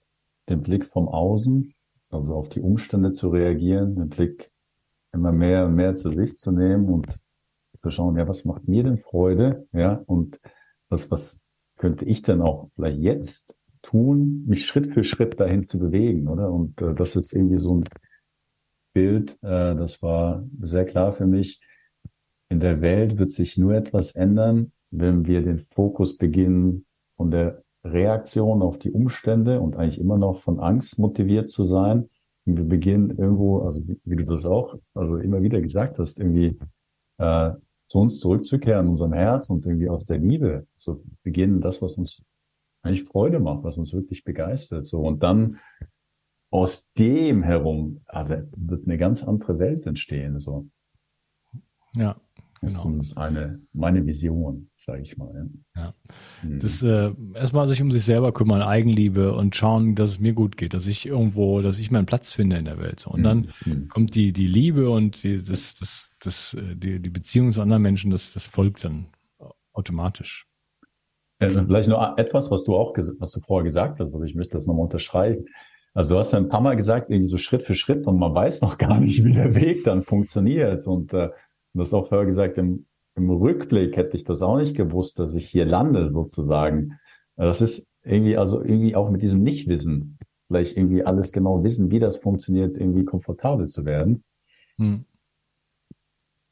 den 0.50 0.62
Blick 0.62 0.84
vom 0.84 1.08
Außen, 1.08 1.72
also 2.10 2.34
auf 2.34 2.50
die 2.50 2.60
Umstände 2.60 3.14
zu 3.14 3.30
reagieren, 3.30 3.96
den 3.96 4.10
Blick 4.10 4.52
immer 5.12 5.32
mehr 5.32 5.66
und 5.66 5.74
mehr 5.74 5.94
zu 5.94 6.12
sich 6.12 6.36
zu 6.36 6.52
nehmen 6.52 6.88
und 6.88 7.18
zu 7.80 7.90
schauen, 7.90 8.16
ja, 8.16 8.26
was 8.26 8.44
macht 8.44 8.66
mir 8.68 8.84
denn 8.84 8.98
Freude? 8.98 9.66
Ja, 9.72 10.02
und 10.06 10.40
was, 10.88 11.10
was 11.10 11.42
könnte 11.76 12.04
ich 12.04 12.22
denn 12.22 12.40
auch 12.40 12.70
vielleicht 12.74 12.98
jetzt 12.98 13.56
tun, 13.82 14.44
mich 14.46 14.66
Schritt 14.66 14.92
für 14.92 15.04
Schritt 15.04 15.38
dahin 15.38 15.64
zu 15.64 15.78
bewegen, 15.78 16.28
oder? 16.28 16.50
Und 16.50 16.80
äh, 16.82 16.94
das 16.94 17.16
ist 17.16 17.32
irgendwie 17.32 17.58
so 17.58 17.76
ein 17.76 17.84
Bild, 18.92 19.32
äh, 19.42 19.74
das 19.76 20.02
war 20.02 20.44
sehr 20.60 20.84
klar 20.84 21.12
für 21.12 21.26
mich. 21.26 21.60
In 22.50 22.60
der 22.60 22.80
Welt 22.80 23.18
wird 23.18 23.30
sich 23.30 23.56
nur 23.58 23.74
etwas 23.74 24.14
ändern, 24.14 24.72
wenn 24.90 25.26
wir 25.26 25.42
den 25.42 25.58
Fokus 25.58 26.16
beginnen, 26.16 26.86
von 27.10 27.30
der 27.30 27.62
Reaktion 27.84 28.62
auf 28.62 28.78
die 28.78 28.90
Umstände 28.90 29.60
und 29.60 29.76
eigentlich 29.76 30.00
immer 30.00 30.18
noch 30.18 30.40
von 30.40 30.58
Angst 30.58 30.98
motiviert 30.98 31.50
zu 31.50 31.64
sein, 31.64 32.08
wir 32.56 32.64
beginnen 32.64 33.10
irgendwo, 33.18 33.60
also 33.60 33.86
wie, 33.86 34.00
wie, 34.04 34.16
du 34.16 34.24
das 34.24 34.46
auch, 34.46 34.78
also 34.94 35.16
immer 35.16 35.42
wieder 35.42 35.60
gesagt 35.60 35.98
hast, 35.98 36.18
irgendwie 36.18 36.58
äh, 37.18 37.52
zu 37.88 37.98
uns 37.98 38.20
zurückzukehren, 38.20 38.88
unserem 38.88 39.12
Herz 39.12 39.50
und 39.50 39.64
irgendwie 39.66 39.88
aus 39.88 40.04
der 40.04 40.18
Liebe 40.18 40.66
zu 40.74 41.02
beginnen, 41.22 41.60
das, 41.60 41.82
was 41.82 41.96
uns 41.96 42.24
eigentlich 42.82 43.04
Freude 43.04 43.40
macht, 43.40 43.64
was 43.64 43.78
uns 43.78 43.92
wirklich 43.92 44.24
begeistert. 44.24 44.86
So 44.86 45.00
und 45.00 45.22
dann 45.22 45.58
aus 46.50 46.90
dem 46.92 47.42
herum, 47.42 48.02
also 48.06 48.36
wird 48.56 48.86
eine 48.86 48.98
ganz 48.98 49.24
andere 49.24 49.58
Welt 49.58 49.86
entstehen. 49.86 50.38
So. 50.38 50.68
Ja. 51.94 52.20
Das 52.60 52.72
ist 52.72 52.80
zumindest 52.80 53.18
eine, 53.18 53.60
meine 53.72 54.04
Vision, 54.04 54.70
sage 54.74 55.02
ich 55.02 55.16
mal. 55.16 55.48
Ja. 55.76 55.94
Mhm. 56.42 56.58
Das 56.60 56.82
äh, 56.82 57.12
erstmal 57.34 57.68
sich 57.68 57.80
um 57.80 57.90
sich 57.90 58.04
selber 58.04 58.32
kümmern, 58.32 58.62
Eigenliebe 58.62 59.34
und 59.34 59.54
schauen, 59.54 59.94
dass 59.94 60.10
es 60.10 60.20
mir 60.20 60.32
gut 60.32 60.56
geht, 60.56 60.74
dass 60.74 60.86
ich 60.86 61.06
irgendwo, 61.06 61.62
dass 61.62 61.78
ich 61.78 61.90
meinen 61.90 62.06
Platz 62.06 62.32
finde 62.32 62.56
in 62.56 62.64
der 62.64 62.78
Welt. 62.78 63.06
Und 63.06 63.22
dann 63.22 63.48
mhm. 63.64 63.88
kommt 63.88 64.14
die, 64.14 64.32
die 64.32 64.46
Liebe 64.46 64.90
und 64.90 65.22
die, 65.22 65.36
das, 65.36 65.74
das, 65.76 66.10
das, 66.20 66.54
äh, 66.54 66.74
die, 66.74 67.00
die 67.00 67.10
Beziehung 67.10 67.52
zu 67.52 67.62
anderen 67.62 67.82
Menschen, 67.82 68.10
das, 68.10 68.32
das 68.32 68.46
folgt 68.46 68.84
dann 68.84 69.06
automatisch. 69.72 70.46
Äh, 71.38 71.50
vielleicht 71.50 71.88
noch 71.88 72.18
etwas, 72.18 72.50
was 72.50 72.64
du 72.64 72.74
auch, 72.74 72.94
was 72.96 73.32
du 73.32 73.40
vorher 73.40 73.64
gesagt 73.64 74.00
hast, 74.00 74.14
aber 74.14 74.24
ich 74.24 74.34
möchte 74.34 74.54
das 74.54 74.66
nochmal 74.66 74.84
unterstreichen. 74.84 75.46
Also 75.94 76.10
du 76.10 76.18
hast 76.18 76.32
ja 76.32 76.38
ein 76.38 76.48
paar 76.48 76.60
Mal 76.60 76.76
gesagt, 76.76 77.10
irgendwie 77.10 77.28
so 77.28 77.38
Schritt 77.38 77.62
für 77.62 77.74
Schritt 77.74 78.06
und 78.06 78.18
man 78.18 78.34
weiß 78.34 78.60
noch 78.60 78.78
gar 78.78 79.00
nicht, 79.00 79.24
wie 79.24 79.32
der 79.32 79.54
Weg 79.54 79.84
dann 79.84 80.02
funktioniert. 80.02 80.86
Und 80.86 81.14
äh, 81.14 81.30
und 81.74 81.80
das 81.80 81.94
auch 81.94 82.08
vorher 82.08 82.26
gesagt, 82.26 82.58
im, 82.58 82.86
im 83.14 83.30
Rückblick 83.30 83.96
hätte 83.96 84.16
ich 84.16 84.24
das 84.24 84.42
auch 84.42 84.58
nicht 84.58 84.76
gewusst, 84.76 85.18
dass 85.18 85.34
ich 85.34 85.48
hier 85.48 85.64
lande 85.64 86.10
sozusagen. 86.10 86.98
Das 87.36 87.60
ist 87.60 87.90
irgendwie, 88.02 88.36
also 88.36 88.62
irgendwie 88.62 88.96
auch 88.96 89.10
mit 89.10 89.22
diesem 89.22 89.42
Nichtwissen, 89.42 90.18
vielleicht 90.46 90.76
irgendwie 90.76 91.04
alles 91.04 91.32
genau 91.32 91.62
wissen, 91.62 91.90
wie 91.90 91.98
das 91.98 92.18
funktioniert, 92.18 92.76
irgendwie 92.76 93.04
komfortabel 93.04 93.66
zu 93.66 93.84
werden. 93.84 94.24
Hm. 94.78 95.04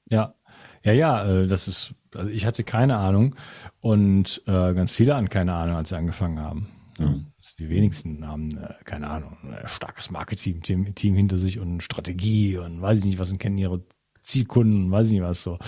Ja, 0.08 0.34
ja, 0.84 0.92
ja, 0.92 1.24
äh, 1.24 1.46
das 1.48 1.66
ist, 1.66 1.94
also 2.14 2.30
ich 2.30 2.46
hatte 2.46 2.62
keine 2.62 2.96
Ahnung 2.96 3.34
und 3.80 4.42
äh, 4.46 4.74
ganz 4.74 4.94
viele 4.94 5.16
hatten 5.16 5.28
keine 5.28 5.54
Ahnung, 5.54 5.76
als 5.76 5.88
sie 5.88 5.96
angefangen 5.96 6.38
haben. 6.38 6.68
Ja, 6.98 7.06
hm. 7.06 7.26
die 7.58 7.68
wenigsten 7.68 8.26
haben, 8.26 8.50
äh, 8.56 8.74
keine 8.84 9.08
Ahnung, 9.08 9.36
ein 9.42 9.66
starkes 9.66 10.10
Marketing-Team 10.10 10.94
Team 10.94 11.14
hinter 11.14 11.38
sich 11.38 11.58
und 11.58 11.82
Strategie 11.82 12.58
und 12.58 12.80
weiß 12.80 13.00
ich 13.00 13.04
nicht 13.06 13.18
was 13.18 13.32
und 13.32 13.38
kennen 13.38 13.58
ihre 13.58 13.82
Zielkunden, 14.26 14.90
weiß 14.90 15.06
ich 15.06 15.12
nicht 15.14 15.22
was 15.22 15.42
so. 15.42 15.58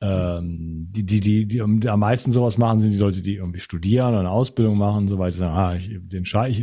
Ähm, 0.00 0.88
die, 0.90 1.06
die, 1.06 1.20
die, 1.20 1.46
die, 1.46 1.62
die 1.78 1.88
am 1.88 2.00
meisten 2.00 2.32
sowas 2.32 2.58
machen, 2.58 2.80
sind 2.80 2.92
die 2.92 2.98
Leute, 2.98 3.22
die 3.22 3.36
irgendwie 3.36 3.60
studieren 3.60 4.08
oder 4.08 4.20
eine 4.20 4.30
Ausbildung 4.30 4.76
machen 4.76 5.02
und 5.02 5.08
so 5.08 5.18
weiter. 5.18 5.50
Ah, 5.50 5.76
ich, 5.76 5.96
den 6.00 6.24
Scheich, 6.24 6.60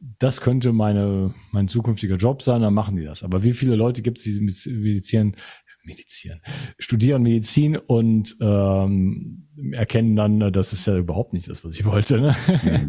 das 0.00 0.40
könnte 0.40 0.72
meine, 0.72 1.32
mein 1.52 1.68
zukünftiger 1.68 2.16
Job 2.16 2.42
sein, 2.42 2.62
dann 2.62 2.74
machen 2.74 2.96
die 2.96 3.04
das. 3.04 3.22
Aber 3.22 3.44
wie 3.44 3.52
viele 3.52 3.76
Leute 3.76 4.02
gibt 4.02 4.18
es, 4.18 4.24
die 4.24 4.40
medizieren, 4.40 5.36
medizieren, 5.84 6.40
studieren 6.80 7.22
Medizin 7.22 7.76
und 7.76 8.36
ähm, 8.40 9.48
erkennen 9.72 10.16
dann, 10.16 10.52
das 10.52 10.72
ist 10.72 10.86
ja 10.86 10.96
überhaupt 10.98 11.32
nicht 11.32 11.48
das, 11.48 11.64
was 11.64 11.78
ich 11.78 11.84
wollte. 11.84 12.20
Ne? 12.20 12.36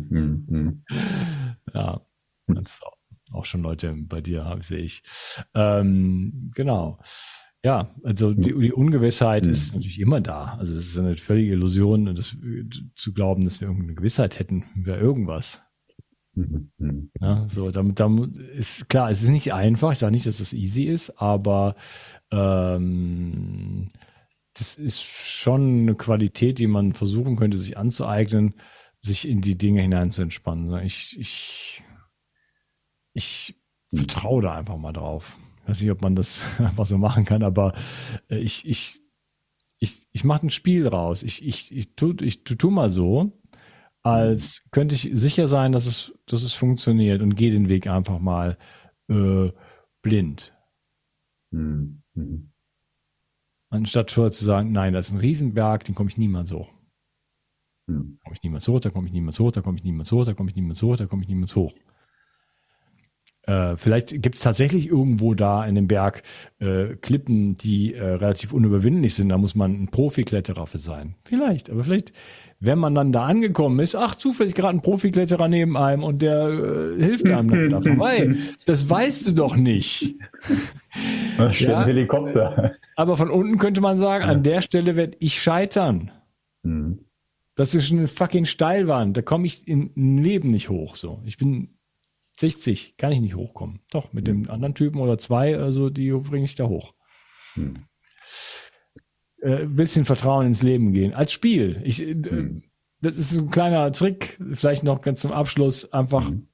Mhm, 0.09 0.45
mhm. 0.49 0.83
ja, 1.75 2.01
das 2.47 2.73
ist 2.73 2.83
auch, 2.83 2.97
auch 3.33 3.45
schon 3.45 3.61
Leute 3.61 3.93
bei 3.95 4.19
dir, 4.21 4.57
sehe 4.61 4.79
ich. 4.79 5.03
Ähm, 5.53 6.51
genau. 6.55 6.99
Ja, 7.63 7.93
also 8.03 8.33
die, 8.33 8.53
die 8.53 8.73
Ungewissheit 8.73 9.45
mhm. 9.45 9.51
ist 9.51 9.73
natürlich 9.73 9.99
immer 9.99 10.19
da. 10.19 10.55
Also 10.57 10.77
es 10.77 10.87
ist 10.87 10.97
eine 10.97 11.15
völlige 11.15 11.53
Illusion, 11.53 12.15
das, 12.15 12.35
zu 12.95 13.13
glauben, 13.13 13.43
dass 13.43 13.61
wir 13.61 13.67
irgendeine 13.67 13.95
Gewissheit 13.95 14.39
hätten 14.39 14.65
über 14.75 14.97
irgendwas. 14.97 15.61
Mhm. 16.33 17.11
Ja, 17.19 17.47
so, 17.49 17.69
damit, 17.69 17.99
damit 17.99 18.37
ist 18.37 18.89
klar, 18.89 19.11
es 19.11 19.21
ist 19.21 19.29
nicht 19.29 19.53
einfach. 19.53 19.91
Ich 19.91 19.99
sage 19.99 20.11
nicht, 20.11 20.25
dass 20.25 20.39
es 20.39 20.53
easy 20.53 20.85
ist, 20.85 21.21
aber 21.21 21.75
ähm, 22.31 23.91
das 24.53 24.77
ist 24.77 25.03
schon 25.03 25.81
eine 25.81 25.95
Qualität, 25.95 26.57
die 26.57 26.67
man 26.67 26.93
versuchen 26.93 27.35
könnte, 27.35 27.57
sich 27.57 27.77
anzueignen, 27.77 28.55
sich 29.01 29.27
in 29.27 29.41
die 29.41 29.57
Dinge 29.57 29.81
hinein 29.81 30.11
zu 30.11 30.23
entspannen. 30.23 30.83
Ich, 30.83 31.17
ich, 31.19 31.83
ich 33.13 33.55
vertraue 33.93 34.41
da 34.41 34.55
einfach 34.55 34.77
mal 34.77 34.93
drauf. 34.93 35.37
Ich 35.71 35.77
weiß 35.77 35.81
nicht, 35.83 35.91
ob 35.91 36.01
man 36.01 36.15
das 36.17 36.45
einfach 36.59 36.85
so 36.85 36.97
machen 36.97 37.23
kann, 37.23 37.43
aber 37.43 37.73
äh, 38.29 38.37
ich, 38.39 38.67
ich, 38.67 39.01
ich, 39.79 40.05
ich 40.11 40.23
mache 40.25 40.45
ein 40.45 40.49
Spiel 40.49 40.85
raus. 40.85 41.23
Ich, 41.23 41.45
ich, 41.47 41.73
ich 41.73 41.95
tu, 41.95 42.13
ich 42.19 42.43
tu, 42.43 42.55
tu 42.55 42.69
mal 42.71 42.89
so, 42.89 43.31
als 44.03 44.63
könnte 44.71 44.95
ich 44.95 45.09
sicher 45.13 45.47
sein, 45.47 45.71
dass 45.71 45.85
es, 45.85 46.13
dass 46.25 46.43
es 46.43 46.53
funktioniert 46.53 47.21
und 47.21 47.35
gehe 47.35 47.51
den 47.51 47.69
Weg 47.69 47.87
einfach 47.87 48.19
mal 48.19 48.57
äh, 49.07 49.49
blind. 50.01 50.53
Mhm. 51.51 52.51
Anstatt 53.69 54.11
vorher 54.11 54.33
zu 54.33 54.43
sagen, 54.43 54.73
nein, 54.73 54.91
das 54.91 55.07
ist 55.07 55.13
ein 55.13 55.19
Riesenberg, 55.19 55.85
den 55.85 55.95
komme 55.95 56.09
ich 56.09 56.17
niemals 56.17 56.51
hoch. 56.51 56.69
Mhm. 57.87 58.17
Da 58.17 58.23
komme 58.25 58.35
ich 58.35 58.43
niemals 58.43 58.67
hoch, 58.67 58.81
da 58.81 58.89
komme 58.89 59.07
ich 59.07 59.13
niemals 59.13 59.39
hoch, 59.39 59.53
da 59.53 59.61
komme 59.61 59.77
ich 59.77 59.85
niemals 59.85 60.11
hoch, 60.11 60.25
da 60.25 60.33
komme 60.33 60.49
ich 60.49 60.55
niemals 60.57 60.81
hoch, 60.83 60.97
da 60.97 61.05
komme 61.05 61.21
ich 61.21 61.29
niemals 61.29 61.55
hoch. 61.55 61.73
Äh, 63.43 63.75
vielleicht 63.75 64.21
gibt 64.21 64.35
es 64.35 64.41
tatsächlich 64.41 64.87
irgendwo 64.87 65.33
da 65.33 65.65
in 65.65 65.75
dem 65.75 65.87
Berg 65.87 66.21
äh, 66.59 66.95
Klippen, 67.01 67.57
die 67.57 67.93
äh, 67.93 68.03
relativ 68.03 68.53
unüberwindlich 68.53 69.15
sind. 69.15 69.29
Da 69.29 69.37
muss 69.37 69.55
man 69.55 69.83
ein 69.83 69.87
Profikletterer 69.87 70.67
für 70.67 70.77
sein. 70.77 71.15
Vielleicht, 71.23 71.69
aber 71.69 71.83
vielleicht, 71.83 72.13
wenn 72.59 72.77
man 72.77 72.93
dann 72.93 73.11
da 73.11 73.25
angekommen 73.25 73.79
ist, 73.79 73.95
ach, 73.95 74.13
zufällig 74.13 74.53
gerade 74.53 74.77
ein 74.77 74.81
Profikletterer 74.81 75.47
neben 75.47 75.75
einem 75.75 76.03
und 76.03 76.21
der 76.21 76.49
äh, 76.49 77.03
hilft 77.03 77.29
einem 77.31 77.49
dann 77.49 77.69
da 77.71 77.81
vorbei. 77.81 78.35
Das 78.67 78.87
weißt 78.87 79.27
du 79.27 79.33
doch 79.33 79.55
nicht. 79.55 80.15
Das 81.37 81.55
steht 81.55 81.69
ja? 81.69 81.79
ein 81.79 81.87
Helikopter. 81.87 82.75
Aber 82.95 83.17
von 83.17 83.31
unten 83.31 83.57
könnte 83.57 83.81
man 83.81 83.97
sagen, 83.97 84.23
an 84.23 84.43
der 84.43 84.61
Stelle 84.61 84.95
werde 84.95 85.17
ich 85.19 85.41
scheitern. 85.41 86.11
Mhm. 86.61 86.99
Das 87.55 87.73
ist 87.73 87.91
eine 87.91 88.07
fucking 88.07 88.45
Steilwand. 88.45 89.17
Da 89.17 89.23
komme 89.23 89.47
ich 89.47 89.67
im 89.67 89.91
Leben 89.95 90.51
nicht 90.51 90.69
hoch. 90.69 90.95
So, 90.95 91.21
ich 91.25 91.37
bin 91.37 91.69
60 92.41 92.97
kann 92.97 93.11
ich 93.11 93.21
nicht 93.21 93.35
hochkommen. 93.35 93.79
Doch, 93.91 94.13
mit 94.13 94.27
dem 94.27 94.49
anderen 94.49 94.75
Typen 94.75 94.99
oder 94.99 95.17
zwei, 95.17 95.57
also 95.57 95.89
die 95.89 96.11
bringe 96.11 96.45
ich 96.45 96.55
da 96.55 96.67
hoch. 96.67 96.93
Hm. 97.53 97.73
Äh, 99.41 99.65
bisschen 99.65 100.05
Vertrauen 100.05 100.47
ins 100.47 100.61
Leben 100.61 100.91
gehen. 100.91 101.13
Als 101.13 101.31
Spiel. 101.31 101.81
Ich, 101.83 102.01
äh, 102.01 102.13
hm. 102.13 102.63
Das 103.01 103.17
ist 103.17 103.35
ein 103.35 103.49
kleiner 103.49 103.91
Trick, 103.91 104.39
vielleicht 104.53 104.83
noch 104.83 105.01
ganz 105.01 105.21
zum 105.21 105.31
Abschluss, 105.31 105.91
einfach 105.91 106.29
hm. 106.29 106.47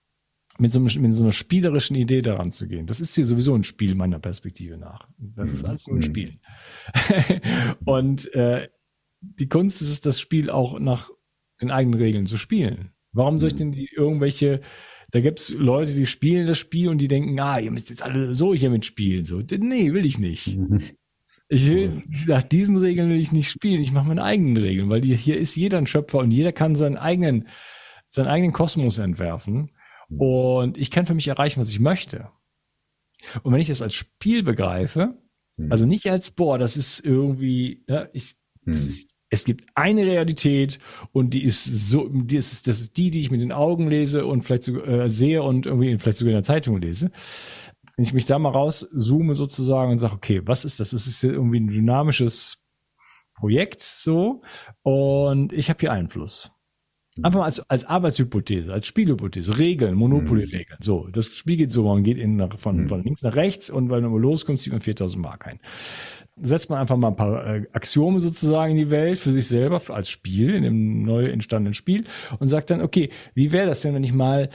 mit, 0.57 0.71
so, 0.71 0.79
mit 0.79 1.13
so 1.13 1.23
einer 1.23 1.33
spielerischen 1.33 1.95
Idee 1.95 2.21
daran 2.21 2.51
zu 2.51 2.67
gehen. 2.67 2.87
Das 2.87 3.01
ist 3.01 3.15
hier 3.15 3.25
sowieso 3.25 3.53
ein 3.53 3.65
Spiel 3.65 3.95
meiner 3.95 4.19
Perspektive 4.19 4.77
nach. 4.77 5.07
Das 5.17 5.51
ist 5.51 5.63
hm. 5.63 5.69
alles 5.69 5.87
nur 5.87 5.97
ein 5.97 6.03
hm. 6.03 6.09
Spiel. 6.09 6.39
Und 7.85 8.33
äh, 8.33 8.69
die 9.19 9.49
Kunst 9.49 9.81
ist 9.81 9.89
es, 9.89 10.01
das 10.01 10.19
Spiel 10.19 10.49
auch 10.49 10.79
nach 10.79 11.09
den 11.61 11.71
eigenen 11.71 11.99
Regeln 11.99 12.27
zu 12.27 12.37
spielen. 12.37 12.91
Warum 13.11 13.39
soll 13.39 13.47
ich 13.47 13.53
hm. 13.53 13.59
denn 13.59 13.71
die 13.73 13.89
irgendwelche 13.93 14.61
da 15.11 15.21
gibt's 15.21 15.51
Leute, 15.51 15.95
die 15.95 16.07
spielen 16.07 16.47
das 16.47 16.57
Spiel 16.57 16.89
und 16.89 16.97
die 16.97 17.07
denken, 17.07 17.39
ah, 17.39 17.59
ihr 17.59 17.71
müsst 17.71 17.89
jetzt 17.89 18.03
alle 18.03 18.35
so 18.35 18.53
hier 18.53 18.69
mitspielen. 18.69 19.25
So, 19.25 19.39
nee, 19.39 19.93
will 19.93 20.05
ich 20.05 20.19
nicht. 20.19 20.57
Ich 21.49 21.67
will, 21.69 22.03
nach 22.27 22.43
diesen 22.43 22.75
Regeln 22.75 23.09
will 23.09 23.19
ich 23.19 23.31
nicht 23.31 23.49
spielen. 23.49 23.81
Ich 23.81 23.93
mache 23.93 24.09
meine 24.09 24.23
eigenen 24.23 24.57
Regeln, 24.57 24.89
weil 24.89 24.99
die, 24.99 25.15
hier 25.15 25.37
ist 25.37 25.55
jeder 25.55 25.77
ein 25.77 25.87
Schöpfer 25.87 26.19
und 26.19 26.31
jeder 26.31 26.51
kann 26.51 26.75
seinen 26.75 26.97
eigenen, 26.97 27.47
seinen 28.09 28.27
eigenen 28.27 28.51
Kosmos 28.51 28.97
entwerfen. 28.97 29.71
Und 30.09 30.77
ich 30.77 30.91
kann 30.91 31.05
für 31.05 31.13
mich 31.13 31.29
erreichen, 31.29 31.61
was 31.61 31.69
ich 31.69 31.79
möchte. 31.79 32.29
Und 33.43 33.53
wenn 33.53 33.61
ich 33.61 33.69
das 33.69 33.81
als 33.81 33.93
Spiel 33.93 34.43
begreife, 34.43 35.17
also 35.69 35.85
nicht 35.85 36.09
als, 36.09 36.31
boah, 36.31 36.59
das 36.59 36.77
ist 36.77 36.99
irgendwie, 36.99 37.83
ja, 37.87 38.09
ich, 38.13 38.35
das 38.65 38.85
ist 38.85 39.09
es 39.29 39.43
gibt 39.43 39.65
eine 39.75 40.05
Realität 40.05 40.79
und 41.11 41.33
die 41.33 41.43
ist 41.43 41.65
so, 41.65 42.07
die 42.07 42.37
ist, 42.37 42.67
das 42.67 42.79
ist 42.79 42.97
die, 42.97 43.11
die 43.11 43.19
ich 43.19 43.31
mit 43.31 43.41
den 43.41 43.51
Augen 43.51 43.89
lese 43.89 44.25
und 44.25 44.43
vielleicht 44.43 44.63
so, 44.63 44.81
äh, 44.81 45.09
sehe 45.09 45.43
und 45.43 45.65
irgendwie 45.65 45.97
vielleicht 45.97 46.17
sogar 46.17 46.31
in 46.31 46.37
der 46.37 46.43
Zeitung 46.43 46.81
lese. 46.81 47.11
Wenn 47.95 48.05
ich 48.05 48.13
mich 48.13 48.25
da 48.25 48.39
mal 48.39 48.51
rauszoome 48.51 49.35
sozusagen 49.35 49.91
und 49.91 49.99
sage, 49.99 50.13
okay, 50.13 50.41
was 50.45 50.65
ist 50.65 50.79
das? 50.79 50.91
Das 50.91 51.07
ist 51.07 51.23
irgendwie 51.23 51.59
ein 51.59 51.67
dynamisches 51.67 52.59
Projekt 53.35 53.81
so 53.81 54.41
und 54.83 55.51
ich 55.51 55.69
habe 55.69 55.79
hier 55.79 55.91
Einfluss. 55.91 56.51
Einfach 57.23 57.39
mal 57.39 57.45
als, 57.45 57.59
als 57.69 57.83
Arbeitshypothese, 57.83 58.71
als 58.71 58.85
Spielhypothese, 58.85 59.57
Regeln, 59.57 59.95
Monopoly-Regeln. 59.95 60.77
So, 60.81 61.07
das 61.07 61.25
Spiel 61.27 61.57
geht 61.57 61.71
so, 61.71 61.83
man 61.83 62.03
geht 62.03 62.17
in, 62.19 62.47
von, 62.57 62.87
von 62.87 63.03
links 63.03 63.23
nach 63.23 63.35
rechts 63.35 63.71
und 63.71 63.89
weil 63.89 64.01
man 64.01 64.13
loskommt, 64.21 64.59
zieht 64.59 64.71
man 64.71 64.81
4000 64.81 65.23
Mark 65.23 65.47
ein 65.47 65.59
setzt 66.41 66.69
man 66.69 66.79
einfach 66.79 66.97
mal 66.97 67.09
ein 67.09 67.15
paar 67.15 67.45
äh, 67.45 67.67
Axiome 67.73 68.19
sozusagen 68.19 68.71
in 68.71 68.77
die 68.77 68.89
Welt 68.89 69.17
für 69.17 69.31
sich 69.31 69.47
selber 69.47 69.81
als 69.89 70.09
Spiel, 70.09 70.53
in 70.53 70.63
dem 70.63 71.03
neu 71.03 71.25
entstandenen 71.27 71.73
Spiel 71.73 72.05
und 72.39 72.47
sagt 72.47 72.69
dann, 72.69 72.81
okay, 72.81 73.09
wie 73.33 73.51
wäre 73.51 73.67
das 73.67 73.81
denn, 73.81 73.93
wenn 73.93 74.03
ich 74.03 74.13
mal 74.13 74.49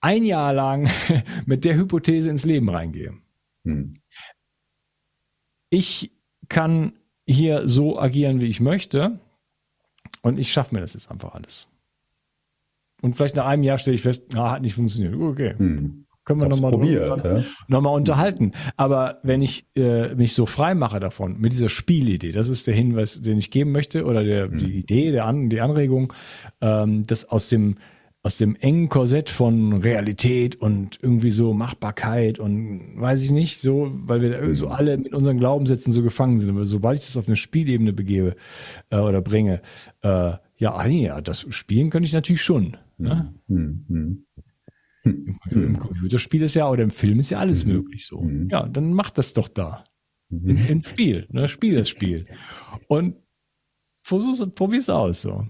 ein 0.00 0.24
Jahr 0.24 0.52
lang 0.52 0.88
mit 1.46 1.64
der 1.64 1.76
Hypothese 1.76 2.30
ins 2.30 2.44
Leben 2.44 2.68
reingehe? 2.68 3.14
Hm. 3.64 3.94
Ich 5.70 6.12
kann 6.48 6.94
hier 7.26 7.68
so 7.68 7.98
agieren, 7.98 8.40
wie 8.40 8.46
ich 8.46 8.60
möchte 8.60 9.20
und 10.22 10.38
ich 10.38 10.52
schaffe 10.52 10.74
mir 10.74 10.80
das 10.80 10.94
jetzt 10.94 11.10
einfach 11.10 11.34
alles. 11.34 11.68
Und 13.00 13.16
vielleicht 13.16 13.36
nach 13.36 13.46
einem 13.46 13.62
Jahr 13.64 13.78
stelle 13.78 13.96
ich 13.96 14.02
fest, 14.02 14.24
ah, 14.36 14.52
hat 14.52 14.62
nicht 14.62 14.74
funktioniert. 14.74 15.14
Okay. 15.14 15.54
Hm 15.56 16.06
können 16.24 16.40
wir 16.40 16.48
nochmal 16.48 16.72
ja? 16.88 17.44
noch 17.68 17.80
mal 17.80 17.90
unterhalten. 17.90 18.52
Aber 18.76 19.18
wenn 19.22 19.42
ich 19.42 19.66
äh, 19.74 20.14
mich 20.14 20.34
so 20.34 20.46
frei 20.46 20.74
mache 20.74 21.00
davon, 21.00 21.38
mit 21.38 21.52
dieser 21.52 21.68
Spielidee, 21.68 22.32
das 22.32 22.48
ist 22.48 22.66
der 22.66 22.74
Hinweis, 22.74 23.20
den 23.20 23.38
ich 23.38 23.50
geben 23.50 23.72
möchte, 23.72 24.04
oder 24.04 24.22
der, 24.24 24.48
mhm. 24.48 24.58
die 24.58 24.72
Idee, 24.78 25.10
der 25.10 25.26
An 25.26 25.50
die 25.50 25.60
Anregung, 25.60 26.12
ähm, 26.60 27.04
das 27.06 27.28
aus 27.28 27.48
dem 27.48 27.76
aus 28.24 28.38
dem 28.38 28.54
engen 28.54 28.88
Korsett 28.88 29.30
von 29.30 29.72
Realität 29.82 30.54
und 30.54 30.98
irgendwie 31.02 31.32
so 31.32 31.52
Machbarkeit 31.54 32.38
und 32.38 33.00
weiß 33.00 33.24
ich 33.24 33.32
nicht, 33.32 33.60
so, 33.60 33.90
weil 34.04 34.22
wir 34.22 34.54
so 34.54 34.66
mhm. 34.66 34.72
alle 34.72 34.96
mit 34.96 35.12
unseren 35.12 35.38
Glaubenssätzen 35.38 35.92
so 35.92 36.04
gefangen 36.04 36.38
sind. 36.38 36.50
Aber 36.50 36.64
sobald 36.64 37.00
ich 37.00 37.06
das 37.06 37.16
auf 37.16 37.26
eine 37.26 37.34
Spielebene 37.34 37.92
begebe 37.92 38.36
äh, 38.90 38.98
oder 38.98 39.20
bringe, 39.22 39.60
äh, 40.02 40.34
ja, 40.56 40.86
ja, 40.86 41.20
das 41.20 41.46
Spielen 41.50 41.90
könnte 41.90 42.06
ich 42.06 42.12
natürlich 42.12 42.42
schon. 42.42 42.76
Ne? 42.96 43.34
Mhm. 43.48 43.84
Mhm. 43.88 44.24
Im, 45.04 45.38
Im, 45.50 45.78
Computerspiel 45.78 46.42
ist 46.42 46.54
ja 46.54 46.68
oder 46.68 46.82
im 46.82 46.90
Film 46.90 47.18
ist 47.18 47.30
ja 47.30 47.38
alles 47.38 47.64
mhm. 47.64 47.72
möglich 47.72 48.06
so. 48.06 48.20
Mhm. 48.20 48.48
Ja, 48.50 48.68
dann 48.68 48.92
mach 48.92 49.10
das 49.10 49.32
doch 49.32 49.48
da. 49.48 49.84
Mhm. 50.28 50.50
Im, 50.50 50.66
Im, 50.68 50.84
Spiel, 50.84 51.26
ne? 51.30 51.48
Spiel 51.48 51.76
das 51.76 51.88
Spiel. 51.88 52.26
Und 52.88 53.16
versuch's, 54.04 54.44
probier's 54.54 54.88
aus 54.88 55.22
so. 55.22 55.46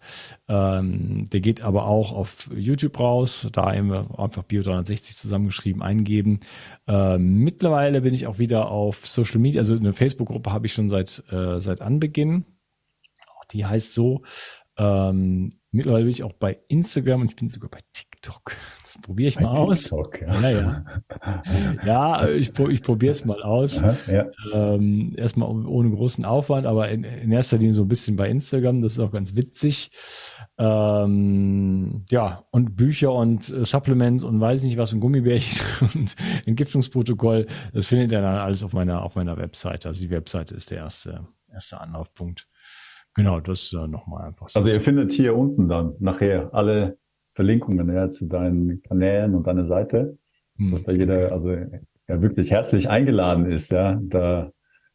Ähm, 0.48 1.30
der 1.30 1.40
geht 1.40 1.62
aber 1.62 1.86
auch 1.86 2.12
auf 2.12 2.50
YouTube 2.54 2.98
raus, 2.98 3.46
da 3.52 3.64
einfach 3.64 4.44
Bio360 4.44 5.16
zusammengeschrieben 5.16 5.82
eingeben. 5.82 6.40
Ähm, 6.86 7.44
mittlerweile 7.44 8.00
bin 8.00 8.14
ich 8.14 8.26
auch 8.26 8.38
wieder 8.38 8.70
auf 8.70 9.06
Social 9.06 9.38
Media, 9.38 9.60
also 9.60 9.76
eine 9.76 9.92
Facebook-Gruppe 9.92 10.52
habe 10.52 10.66
ich 10.66 10.72
schon 10.72 10.88
seit, 10.88 11.22
äh, 11.30 11.60
seit 11.60 11.80
Anbeginn 11.80 12.44
die 13.52 13.66
heißt 13.66 13.94
so. 13.94 14.22
Ähm, 14.76 15.60
mittlerweile 15.70 16.04
bin 16.04 16.12
ich 16.12 16.22
auch 16.22 16.32
bei 16.32 16.58
Instagram 16.68 17.22
und 17.22 17.30
ich 17.30 17.36
bin 17.36 17.48
sogar 17.48 17.70
bei 17.70 17.80
TikTok 17.92 18.07
TikTok. 18.20 18.56
Das 18.82 18.98
probiere 19.00 19.28
ich 19.28 19.36
Bei 19.36 19.42
mal 19.42 19.54
TikTok, 19.74 20.22
aus. 20.28 20.42
Ja, 20.42 20.50
ja. 20.50 20.84
Ja, 21.24 21.82
ja 21.84 22.28
ich, 22.28 22.58
ich 22.58 22.82
probiere 22.82 23.12
es 23.12 23.24
mal 23.24 23.42
aus. 23.42 23.80
ja. 24.06 24.26
ähm, 24.52 25.14
erstmal 25.16 25.48
ohne 25.48 25.90
großen 25.90 26.24
Aufwand, 26.24 26.66
aber 26.66 26.88
in, 26.88 27.04
in, 27.04 27.30
erster 27.30 27.58
Linie 27.58 27.74
so 27.74 27.82
ein 27.82 27.88
bisschen 27.88 28.16
bei 28.16 28.28
Instagram. 28.28 28.82
Das 28.82 28.92
ist 28.92 28.98
auch 28.98 29.12
ganz 29.12 29.36
witzig. 29.36 29.90
Ähm, 30.58 32.04
ja, 32.10 32.44
und 32.50 32.76
Bücher 32.76 33.12
und 33.12 33.50
äh, 33.50 33.64
Supplements 33.64 34.24
und 34.24 34.40
weiß 34.40 34.64
nicht 34.64 34.78
was 34.78 34.92
und 34.92 35.00
Gummibärchen 35.00 35.64
und 35.94 36.16
Entgiftungsprotokoll. 36.46 37.46
Das 37.72 37.86
findet 37.86 38.12
ihr 38.12 38.20
dann 38.20 38.38
alles 38.38 38.64
auf 38.64 38.72
meiner, 38.72 39.02
auf 39.02 39.14
meiner 39.14 39.36
Webseite. 39.36 39.88
Also 39.88 40.00
die 40.00 40.10
Webseite 40.10 40.54
ist 40.54 40.70
der 40.70 40.78
erste, 40.78 41.26
erste 41.52 41.80
Anlaufpunkt. 41.80 42.48
Genau, 43.14 43.40
das 43.40 43.72
äh, 43.72 43.86
nochmal 43.86 44.26
einfach 44.28 44.48
so. 44.48 44.58
Also 44.58 44.70
ihr 44.70 44.80
findet 44.80 45.12
hier 45.12 45.36
unten 45.36 45.68
dann 45.68 45.94
nachher 45.98 46.52
alle 46.52 46.98
Verlinkungen 47.38 47.88
ja, 47.94 48.10
zu 48.10 48.26
deinen 48.26 48.82
Kanälen 48.82 49.36
und 49.36 49.46
deiner 49.46 49.64
Seite, 49.64 50.18
hm, 50.56 50.72
dass 50.72 50.82
da 50.82 50.90
jeder 50.90 51.30
also 51.30 51.52
ja 51.52 52.20
wirklich 52.20 52.50
herzlich 52.50 52.90
eingeladen 52.90 53.46
ist, 53.46 53.70
ja, 53.70 53.96
da 54.02 54.50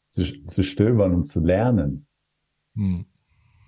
zu, 0.10 0.24
zu 0.48 0.64
stöbern 0.64 1.16
und 1.16 1.24
zu 1.24 1.40
lernen. 1.40 2.06
Hm. 2.76 3.06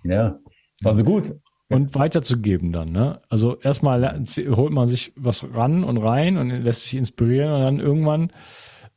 Ja, 0.03 0.39
also 0.83 1.05
gut. 1.05 1.35
Und 1.69 1.95
weiterzugeben 1.95 2.73
dann, 2.73 2.91
ne? 2.91 3.21
Also 3.29 3.57
erstmal 3.61 4.25
holt 4.49 4.73
man 4.73 4.89
sich 4.89 5.13
was 5.15 5.55
ran 5.55 5.85
und 5.85 5.95
rein 5.95 6.35
und 6.35 6.49
lässt 6.49 6.81
sich 6.81 6.95
inspirieren 6.95 7.53
und 7.53 7.61
dann 7.61 7.79
irgendwann, 7.79 8.33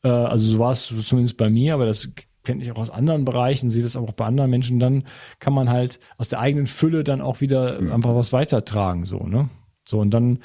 äh, 0.03 0.09
also 0.09 0.45
so 0.45 0.59
war 0.59 0.73
es 0.73 0.93
zumindest 1.07 1.37
bei 1.37 1.51
mir, 1.51 1.75
aber 1.75 1.87
das 1.87 2.13
kenne 2.43 2.65
ich 2.65 2.73
auch 2.73 2.79
aus 2.79 2.91
anderen 2.91 3.25
Bereichen, 3.25 3.71
sehe 3.71 3.85
das 3.85 3.95
aber 3.95 4.09
auch 4.09 4.13
bei 4.15 4.27
anderen 4.27 4.51
Menschen, 4.51 4.81
dann 4.81 5.05
kann 5.39 5.53
man 5.53 5.71
halt 5.71 6.01
aus 6.17 6.31
der 6.31 6.41
eigenen 6.41 6.67
Fülle 6.67 7.05
dann 7.05 7.21
auch 7.21 7.41
wieder 7.41 7.79
einfach 7.79 8.17
was 8.17 8.33
weitertragen, 8.33 9.05
so, 9.05 9.21
ne? 9.21 9.49
So, 9.89 10.01
und 10.01 10.11
dann, 10.11 10.41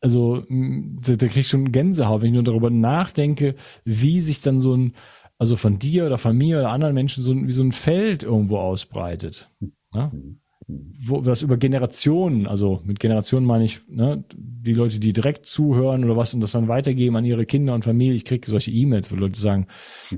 also, 0.00 0.44
da, 0.48 1.16
da 1.16 1.26
krieg 1.26 1.38
ich 1.38 1.48
schon 1.48 1.72
Gänsehaut, 1.72 2.22
wenn 2.22 2.28
ich 2.28 2.34
nur 2.34 2.44
darüber 2.44 2.70
nachdenke, 2.70 3.56
wie 3.84 4.20
sich 4.20 4.40
dann 4.40 4.60
so 4.60 4.76
ein, 4.76 4.94
also 5.36 5.56
von 5.56 5.78
dir 5.78 6.06
oder 6.06 6.16
von 6.16 6.36
mir 6.36 6.60
oder 6.60 6.70
anderen 6.70 6.94
Menschen 6.94 7.24
so 7.24 7.32
ein, 7.32 7.48
wie 7.48 7.52
so 7.52 7.64
ein 7.64 7.72
Feld 7.72 8.22
irgendwo 8.22 8.58
ausbreitet. 8.58 9.50
Ne? 9.92 10.38
Wo 10.68 11.20
das 11.20 11.42
über 11.42 11.58
Generationen, 11.58 12.48
also 12.48 12.80
mit 12.84 12.98
Generationen 12.98 13.46
meine 13.46 13.64
ich, 13.64 13.80
ne, 13.88 14.24
die 14.34 14.72
Leute, 14.72 14.98
die 14.98 15.12
direkt 15.12 15.46
zuhören 15.46 16.04
oder 16.04 16.16
was 16.16 16.34
und 16.34 16.40
das 16.40 16.52
dann 16.52 16.66
weitergeben 16.66 17.14
an 17.14 17.24
ihre 17.24 17.46
Kinder 17.46 17.72
und 17.72 17.84
Familie. 17.84 18.14
Ich 18.14 18.24
kriege 18.24 18.50
solche 18.50 18.72
E-Mails, 18.72 19.12
wo 19.12 19.14
Leute 19.14 19.40
sagen, 19.40 19.68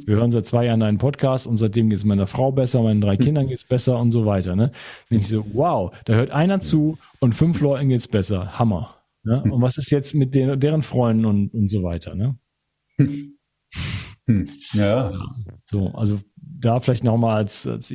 wir 0.06 0.16
hören 0.16 0.30
seit 0.30 0.46
zwei 0.46 0.64
Jahren 0.64 0.80
einen 0.82 0.96
Podcast 0.96 1.46
und 1.46 1.56
seitdem 1.56 1.90
geht 1.90 1.98
es 1.98 2.04
meiner 2.06 2.26
Frau 2.26 2.50
besser, 2.50 2.82
meinen 2.82 3.02
drei 3.02 3.18
Kindern 3.18 3.48
geht 3.48 3.58
es 3.58 3.64
besser 3.64 3.98
und 3.98 4.10
so 4.10 4.24
weiter. 4.24 4.56
Ne? 4.56 4.72
Dann 5.10 5.18
ich 5.18 5.28
so, 5.28 5.44
wow, 5.52 5.94
da 6.06 6.14
hört 6.14 6.30
einer 6.30 6.60
zu 6.60 6.96
und 7.20 7.34
fünf 7.34 7.60
Leuten 7.60 7.90
geht 7.90 8.00
es 8.00 8.08
besser. 8.08 8.58
Hammer. 8.58 8.94
Ne? 9.24 9.42
Und 9.42 9.60
was 9.60 9.76
ist 9.76 9.90
jetzt 9.90 10.14
mit 10.14 10.34
den, 10.34 10.58
deren 10.58 10.82
Freunden 10.82 11.26
und, 11.26 11.52
und 11.52 11.68
so 11.68 11.82
weiter? 11.82 12.14
Ne? 12.14 12.38
Ja. 14.72 15.10
ja. 15.10 15.12
So, 15.64 15.88
also 15.88 16.18
da 16.36 16.80
vielleicht 16.80 17.04
nochmal 17.04 17.36
als, 17.36 17.66
als 17.66 17.92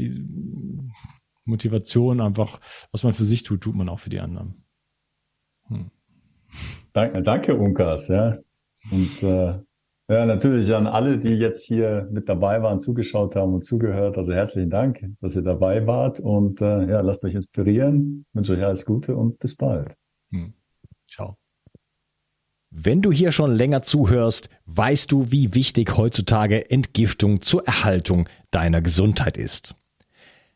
Motivation 1.45 2.21
einfach, 2.21 2.60
was 2.91 3.03
man 3.03 3.13
für 3.13 3.25
sich 3.25 3.43
tut, 3.43 3.62
tut 3.62 3.75
man 3.75 3.89
auch 3.89 3.99
für 3.99 4.10
die 4.10 4.19
anderen. 4.19 4.63
Hm. 5.67 5.91
Danke, 6.93 7.21
danke, 7.23 7.56
Unkas, 7.56 8.08
ja. 8.08 8.38
Und 8.91 9.23
äh, 9.23 9.60
ja, 10.10 10.25
natürlich 10.25 10.73
an 10.75 10.86
alle, 10.86 11.17
die 11.17 11.29
jetzt 11.29 11.63
hier 11.63 12.08
mit 12.12 12.27
dabei 12.27 12.62
waren, 12.62 12.79
zugeschaut 12.79 13.36
haben 13.36 13.53
und 13.53 13.63
zugehört. 13.63 14.17
Also 14.17 14.34
herzlichen 14.34 14.69
Dank, 14.69 15.06
dass 15.21 15.36
ihr 15.36 15.41
dabei 15.41 15.88
wart 15.88 16.19
und 16.19 16.62
äh, 16.62 16.89
ja, 16.89 17.01
lasst 17.01 17.23
euch 17.23 17.34
inspirieren. 17.34 18.25
Ich 18.29 18.36
wünsche 18.36 18.53
euch 18.53 18.63
alles 18.63 18.86
Gute 18.86 19.15
und 19.15 19.39
bis 19.39 19.56
bald. 19.56 19.95
Hm. 20.32 20.53
Ciao. 21.08 21.38
Wenn 22.69 23.01
du 23.01 23.12
hier 23.12 23.32
schon 23.32 23.56
länger 23.56 23.84
zuhörst, 23.84 24.49
weißt 24.65 25.12
du, 25.12 25.32
wie 25.32 25.53
wichtig 25.53 25.95
heutzutage 25.95 26.69
Entgiftung 26.69 27.41
zur 27.41 27.65
Erhaltung 27.65 28.27
deiner 28.51 28.82
Gesundheit 28.82 29.38
ist. 29.38 29.75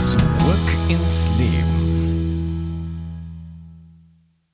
Zurück 0.00 0.18
ins 0.88 1.28
Leben. 1.36 1.79